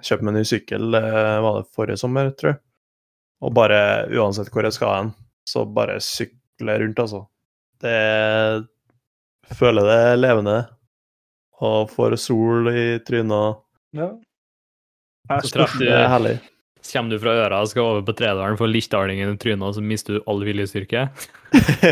[0.00, 2.60] Kjøpt meg ny sykkel, eh, var det forrige sommer, tror jeg.
[3.40, 3.80] Og bare
[4.12, 5.14] uansett hvor jeg skal hen,
[5.48, 7.24] så bare sykle rundt, altså.
[7.80, 7.96] Det
[9.58, 10.58] Føler det levende.
[11.60, 13.60] Og får sol i trynet.
[13.96, 14.12] Ja.
[15.30, 16.38] Jeg Så traff du Det er herlig.
[16.90, 19.82] Kommer du fra øra og skal over på Tredalen, får lichtdalingen i trynet, og så
[19.84, 21.02] mister du all viljestyrke?
[21.52, 21.90] det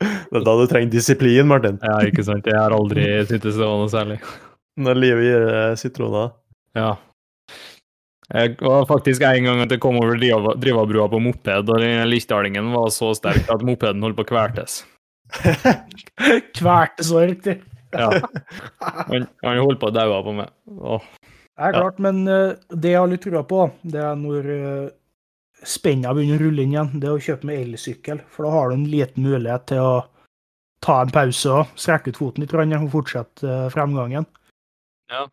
[0.00, 1.78] er da du trenger disiplin, Martin.
[1.78, 2.48] Ja, ikke sant?
[2.50, 4.18] Jeg har aldri syntes det var noe særlig.
[4.82, 5.46] Når livet gir
[5.80, 6.34] sitroner.
[6.76, 6.90] Ja.
[8.34, 12.08] Jeg var faktisk en gang at jeg kom over Driva- Drivabrua på moped, og den
[12.10, 14.80] lichtdalingen var så sterk at mopeden holdt på å kvertes.
[16.58, 17.60] kvertes var riktig.
[17.94, 18.10] Ja.
[18.82, 20.50] Han, han holdt på å daue på meg.
[20.74, 21.06] Åh.
[21.56, 24.90] Det er klart, men eh, det jeg har litt trua på, det er når uh,
[25.64, 28.20] spenna begynner å rulle inn igjen, det er å kjøpe med elsykkel.
[28.32, 29.94] For da har du en liten mulighet til å
[30.84, 34.28] ta en pause og strekke ut foten litt og fortsette eh, fremgangen.
[35.10, 35.24] Ja.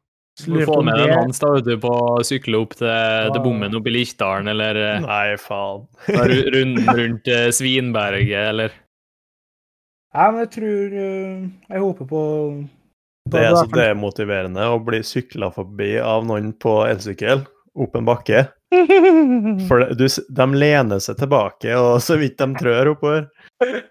[0.42, 2.90] Du får med deg en Hans da, vet du, på å sykle opp til,
[3.36, 5.84] til bommen oppe i Lichtdalen, eller eh, Nei, faen.
[6.10, 8.74] ru- runden rundt eh, Svinberget, eller
[10.14, 12.24] Nei, men jeg tror eh, Jeg håper på
[13.34, 18.44] Det er så demotiverende å bli sykla forbi av noen på elsykkel opp en bakke.
[19.70, 23.30] For du, de lener seg tilbake, og så vidt de trør oppover,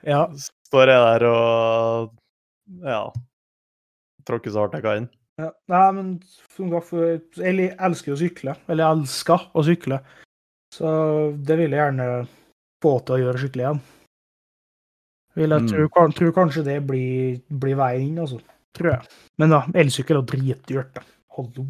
[0.06, 0.26] Ja.
[0.70, 2.12] står jeg der og
[2.86, 3.00] ja
[4.26, 5.08] tråkker så hardt jeg kan.
[5.42, 5.50] Ja.
[5.72, 6.08] Nei, men
[6.54, 8.54] som sagt, for- jeg elsker å sykle.
[8.68, 9.98] Eller jeg elsker å sykle.
[10.72, 10.92] Så
[11.44, 12.06] det vil jeg gjerne
[12.82, 13.80] få til å gjøre skikkelig igjen.
[15.36, 15.68] Vil jeg Mm.
[15.68, 18.40] tror, tror kanskje det blir, blir veien inn, altså.
[18.74, 19.08] Tror jeg.
[19.38, 20.92] Men da, elsykkel er dritdyrt.
[20.94, 21.02] da.
[21.36, 21.66] Hallo.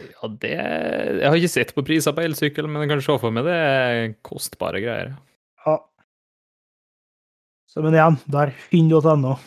[0.00, 3.30] Ja, det Jeg har ikke sett på priser på elsykkel, men jeg kan se for
[3.30, 5.16] meg det er kostbare greier.
[5.66, 5.78] Ja.
[7.68, 9.38] Så, men igjen, der finn.no.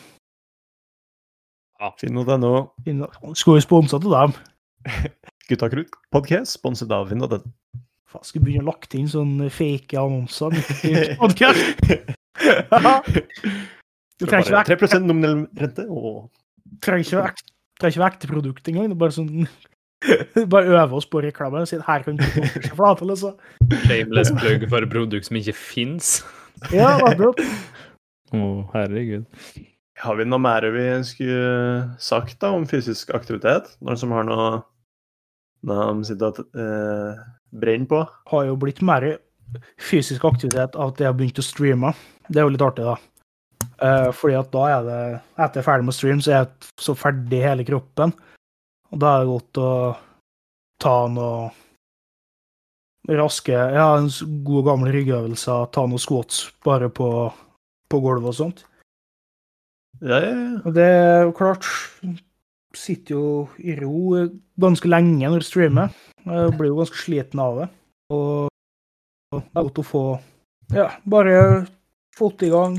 [2.00, 2.52] Finn.no.
[2.86, 3.06] Finn-
[3.38, 4.34] Skulle jo sponsa til dem.
[5.50, 7.28] Gutta krutt podcast, sponset av Finn.no.
[8.12, 10.52] Faen, skulle begynne å lagt inn sånne fake annonser.
[10.54, 11.62] midt i podcast.
[14.22, 16.28] Du trenger ikke vekk 3 nominell rente og
[16.84, 17.40] trenger ikke være ek-
[17.80, 18.90] trenger ikke ekte produkt engang.
[18.92, 19.46] Det er bare sånn
[20.52, 21.64] Bare øve oss på reklame.
[21.66, 23.34] Si at her kan du få seg flate, liksom.
[23.86, 26.12] Shameless plug for produkt som ikke fins.
[26.74, 27.38] Ja, nettopp.
[28.34, 28.40] Å,
[28.74, 29.26] herregud.
[30.00, 33.74] Har vi noe mer vi skulle sagt da om fysisk aktivitet?
[33.84, 34.62] Noen som har noe,
[35.68, 37.20] noe de sitter og eh,
[37.52, 38.00] brenner på?
[38.32, 39.10] Har jo blitt mer
[39.80, 41.92] fysisk aktivitet av at jeg har begynt å streame.
[42.28, 42.96] Det er jo litt artig, da.
[43.82, 45.00] Eh, fordi at da er det
[45.36, 48.14] Etter jeg er ferdig med stream, så er jeg så ferdig i hele kroppen.
[48.92, 49.70] Og da er det godt å
[50.82, 51.50] ta noe
[53.12, 54.10] raske Ja, en
[54.46, 57.08] god gammel ryggøvelse, Ta noen squats bare på,
[57.90, 58.62] på gulvet og sånt.
[60.02, 60.60] Ja, ja, ja.
[60.66, 61.66] Og det er jo klart
[62.74, 63.24] Sitter jo
[63.60, 64.16] i ro
[64.60, 65.92] ganske lenge når du streamer.
[66.24, 67.66] Jeg blir jo ganske sliten av det.
[68.16, 68.48] Og
[69.36, 70.04] det er godt å få
[70.72, 71.36] Ja, bare
[72.16, 72.78] fått i gang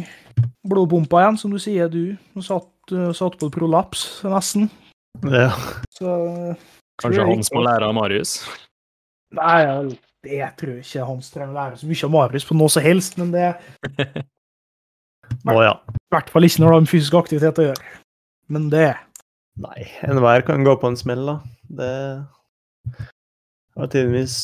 [0.66, 2.16] blodpumpa igjen, som du sier, du.
[2.34, 2.70] Du satt,
[3.14, 4.70] satt på prolaps, nesten.
[5.30, 5.52] ja.
[5.94, 6.10] Så
[7.02, 8.40] Kanskje han som må lære av Marius?
[9.34, 9.60] Nei,
[10.26, 13.18] jeg, tror ikke han trenger å lære så mye av Marius på noe som helst,
[13.22, 13.54] men det
[15.52, 15.74] Å ja.
[15.92, 17.96] i hvert fall ikke når det har med fysisk aktivitet å gjøre.
[18.54, 18.92] Men det
[19.64, 21.36] Nei, enhver kan gå på en smell, da.
[21.78, 21.94] Det
[23.78, 24.38] var tidvis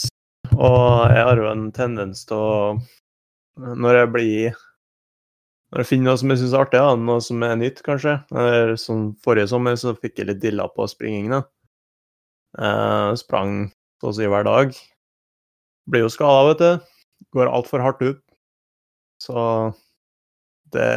[0.53, 4.59] Og jeg har jo en tendens til å Når jeg blir
[5.71, 8.19] Når jeg finner noe som jeg syns er artig, da, noe som er nytt, kanskje
[8.33, 11.33] Eller som Forrige sommer så fikk jeg litt dilla på springing.
[11.33, 11.43] da.
[12.57, 13.69] Eh, sprang
[14.01, 14.73] så å si hver dag.
[15.89, 16.87] Blir jo skada, vet du.
[17.35, 18.21] Går altfor hardt ut.
[19.21, 19.35] Så
[20.75, 20.89] det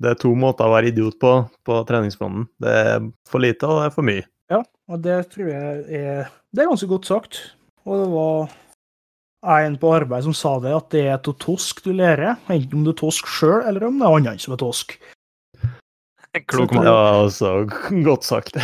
[0.00, 2.48] det er to måter å være idiot på på treningsfronten.
[2.60, 4.24] Det er for lite, og det er for mye.
[4.52, 4.60] Ja,
[4.90, 7.38] og det tror jeg er Det er ganske godt sagt.
[7.86, 8.50] Og det var
[9.62, 12.36] en på arbeid som sa det, at det er av tosk du lærer.
[12.50, 14.98] Enten om du er tosk sjøl, eller om det er andre som er tosk.
[16.50, 16.84] Klok mann.
[16.84, 17.54] Det var også
[18.04, 18.58] godt sagt.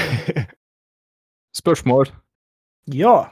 [1.60, 2.10] Spørsmål.
[2.92, 3.30] Ja.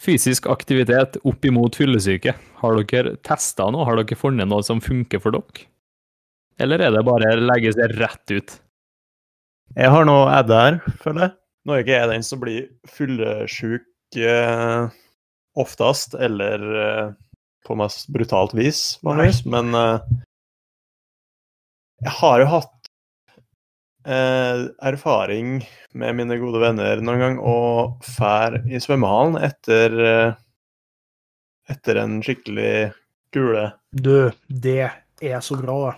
[0.00, 2.32] Fysisk aktivitet opp imot fyllesyke.
[2.62, 3.84] Har dere testa noe?
[3.84, 5.66] Har dere funnet noe som funker for dere?
[6.60, 8.54] Eller er det bare å legge seg rett ut?
[9.76, 11.34] Jeg har noe adde her, føler jeg.
[11.64, 14.88] Nå er ikke jeg den som blir fyllesyk eh,
[15.60, 17.12] oftest, eller eh,
[17.68, 20.08] på mest brutalt vis, vanligvis, men eh,
[22.00, 22.79] jeg har jo hatt
[24.06, 25.60] eh, erfaring
[25.92, 30.38] med mine gode venner noen gang og fær i svømmehallen etter eh,
[31.70, 32.90] etter en skikkelig
[33.34, 33.68] kule.
[33.92, 34.90] Du, det
[35.22, 35.94] er så bra.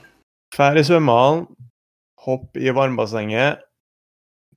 [0.53, 1.47] Fær i svømmehallen,
[2.27, 3.63] hopp i varmbassenget,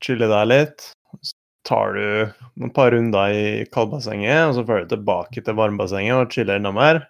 [0.04, 0.90] chille deg litt.
[1.22, 1.36] Så
[1.66, 6.36] tar du noen par runder i kaldbassenget, og så fører du tilbake til varmbassenget og
[6.36, 7.06] chiller enda mer.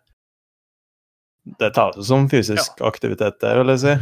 [1.59, 3.95] Det tar du som fysisk aktivitet, det vil jeg si.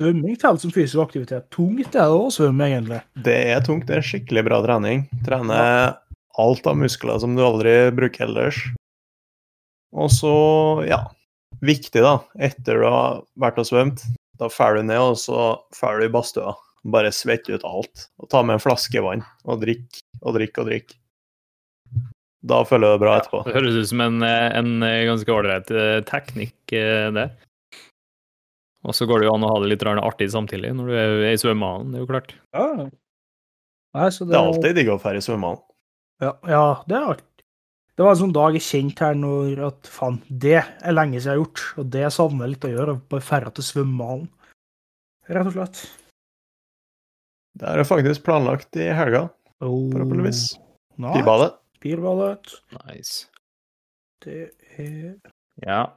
[0.00, 1.44] Svømming teller som fysisk aktivitet.
[1.54, 2.98] Tungt er det å svømme, egentlig.
[3.22, 5.04] Det er tungt, det er skikkelig bra trening.
[5.26, 6.00] Trener
[6.42, 8.58] alt av muskler som du aldri bruker ellers.
[9.94, 10.34] Og så,
[10.88, 10.98] ja,
[11.62, 14.02] viktig da, etter du har vært og svømt,
[14.42, 16.56] da drar du ned, og så drar du i badstua.
[16.90, 18.08] Bare svett ut alt.
[18.18, 20.98] Og ta med en flaske vann, og drikk og drikk og drikk.
[22.44, 23.46] Da føler du deg bra etterpå.
[23.46, 27.30] Det høres ut som en, eh, en ganske ålreit eh, teknikk, eh, det.
[28.84, 31.32] Og så går det jo an å ha det litt artig samtidig når du er
[31.32, 32.34] i svømmehallen, det er jo klart.
[32.52, 32.66] Ja.
[33.94, 35.62] Nei, så Det er alltid digg å dra i svømmehallen.
[36.22, 37.30] Ja, ja, det er artig.
[37.94, 41.30] Det var en sånn dag jeg kjente her når at faen, det er lenge siden
[41.30, 42.94] jeg har gjort, og det savner jeg litt å gjøre.
[43.12, 44.26] Bare ferda til svømmehallen.
[45.30, 45.82] Rett og slett.
[47.54, 49.28] Det er faktisk planlagt i helga,
[49.62, 50.58] Oh, forhåpentligvis.
[50.98, 51.54] I Bilbadet.
[51.80, 52.56] Pirbadet.
[52.82, 53.28] Nice.
[54.24, 55.14] Det er
[55.62, 55.92] Ja.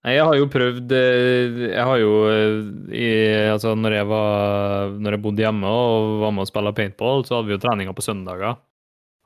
[0.00, 2.54] Nei, jeg har jo prøvd eh, Jeg har jo eh,
[2.96, 3.08] i,
[3.50, 7.36] Altså, når jeg var Når jeg bodde hjemme og var med og spilte paintball, så
[7.36, 8.56] hadde vi jo treninger på søndager.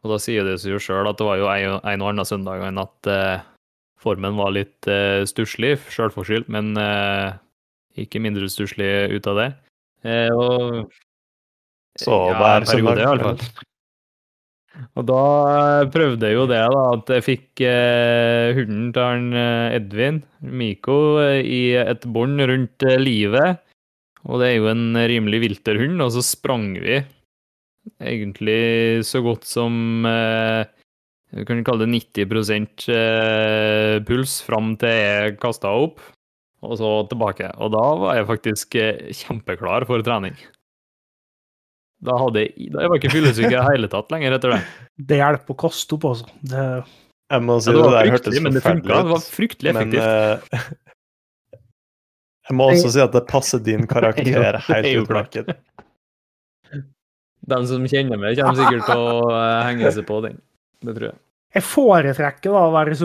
[0.05, 2.29] Og da sier det seg jo sjøl at det var jo en, en og annen
[2.29, 3.45] søndag enn at eh,
[4.05, 7.39] formen var litt eh, stusslig, sjølforskyldt, men eh,
[8.05, 9.47] ikke mindre stusslig ut av det.
[10.05, 10.91] Eh, og
[11.97, 13.65] Så ja, hver en periode, i alle fall.
[14.99, 15.21] Og da
[15.55, 20.23] eh, prøvde jeg jo det, da, at jeg fikk eh, hunden til han eh, Edvin,
[20.43, 23.61] Miko, eh, i et bånd rundt livet.
[24.25, 27.03] Og det er jo en rimelig vilter hund, og så sprang vi
[28.01, 30.65] egentlig så godt som eh,
[31.37, 36.03] Vi kan kalle det 90 eh, puls fram til jeg kasta opp,
[36.65, 37.51] og så tilbake.
[37.61, 38.79] Og da var jeg faktisk
[39.23, 40.39] kjempeklar for trening.
[42.05, 44.63] Da, hadde jeg, da jeg var ikke fyllesyk i det hele tatt lenger etter det.
[45.11, 46.29] Det hjelper å kaste opp, altså.
[46.47, 46.65] Det,
[47.33, 48.91] Jeg må si Ja, det, det der hørtes forferdelig ut.
[48.95, 50.05] Det var fryktelig effektivt.
[50.05, 50.67] Men eh,
[52.45, 55.51] jeg må også si at det passer din karakter er helt utmerket.
[57.45, 60.39] Den som kjenner meg, kommer sikkert til å eh, henge seg på den.
[60.85, 61.19] Det tror jeg.
[61.55, 63.01] Jeg foretrekker da å være i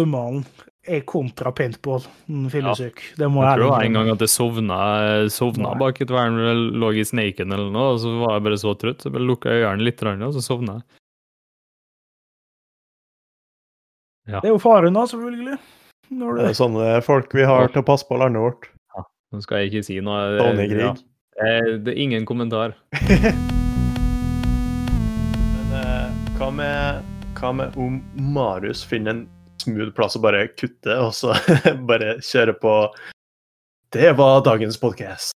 [0.86, 2.02] svømmehallen jeg kontra paintball.
[2.30, 3.16] en Fyllesyk.
[3.18, 6.36] Det må Jeg tror en gang at jeg sovna, sovna bak et vern,
[6.80, 9.28] lå i snaken eller noe, og så var jeg bare så trøtt, så jeg bare
[9.28, 10.84] lukka øynene litt, og så sovna jeg.
[14.30, 15.58] Det er jo faren da, selvfølgelig.
[16.12, 18.70] Når Det det er sånne folk vi har til å passe på landet vårt.
[19.32, 20.38] Nå skal jeg ikke si noe.
[20.38, 20.96] Tony Ja.
[21.40, 22.74] Eh, Det er ingen kommentar.
[25.54, 27.04] Men eh, hva med,
[27.38, 29.28] hva med om Marius finner en
[29.64, 31.36] smooth plass å bare kutte, og så
[31.90, 32.74] bare kjøre på
[33.94, 35.34] Det var dagens podkast.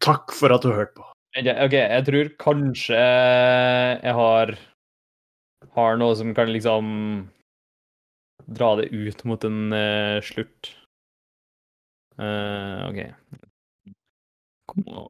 [0.00, 1.06] Takk for at du hørte på.
[1.38, 4.56] Ok, jeg tror kanskje jeg har
[5.76, 6.90] har noe som kan liksom
[8.50, 10.72] dra det ut mot en uh, slutt.
[12.18, 13.94] Uh, OK.
[14.70, 15.06] Kom nå.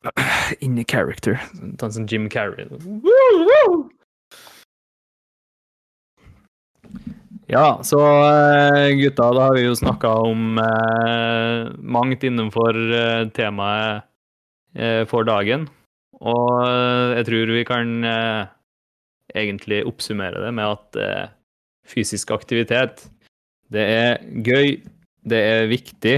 [0.64, 1.36] In character.
[1.76, 2.68] Ta en sånn Jim Carrey.
[2.70, 3.82] Woo, woo!
[7.50, 14.04] Ja, så eh, gutta, da har vi jo snakka om eh, mangt innenfor eh, temaet
[14.78, 15.64] eh, for dagen.
[16.22, 18.44] Og eh, jeg tror vi kan eh,
[19.34, 21.00] egentlig oppsummere det med at
[21.90, 23.02] fysisk aktivitet,
[23.70, 24.76] det er gøy,
[25.26, 26.16] det er viktig.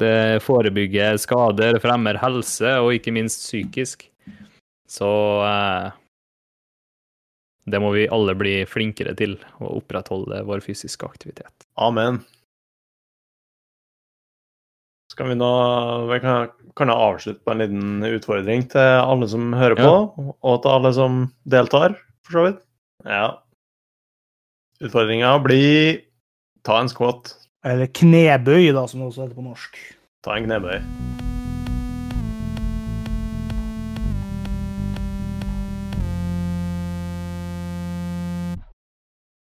[0.00, 4.08] Det forebygger skader, fremmer helse, og ikke minst psykisk.
[4.88, 5.12] Så
[7.66, 11.66] det må vi alle bli flinkere til, å opprettholde vår fysiske aktivitet.
[11.82, 12.20] Amen.
[15.10, 15.50] Skal vi nå
[16.10, 19.92] vi kan, kan jeg avslutte på en liten utfordring til alle som hører på,
[20.36, 21.96] og til alle som deltar,
[22.26, 22.62] for så vidt?
[23.06, 23.28] Ja.
[24.84, 26.02] Utfordringa blir
[26.66, 27.32] ta en squat,
[27.66, 29.78] Eller knebøy, da, som det også heter på norsk.
[30.22, 31.25] ta en knebøy.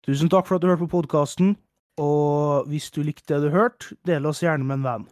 [0.05, 1.55] Tusen takk for at du hørte på podkasten.
[1.97, 5.05] Og hvis du likte det du hørte, del oss gjerne med en venn.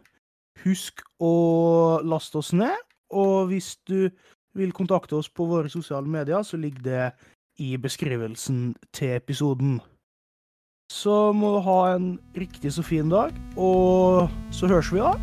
[0.64, 2.78] Husk å laste oss ned,
[3.10, 4.12] og hvis du
[4.54, 7.06] vil kontakte oss på våre sosiale medier, så ligger det
[7.64, 9.80] i beskrivelsen til episoden.
[10.92, 15.16] Så må du ha en riktig så fin dag, og så høres vi da.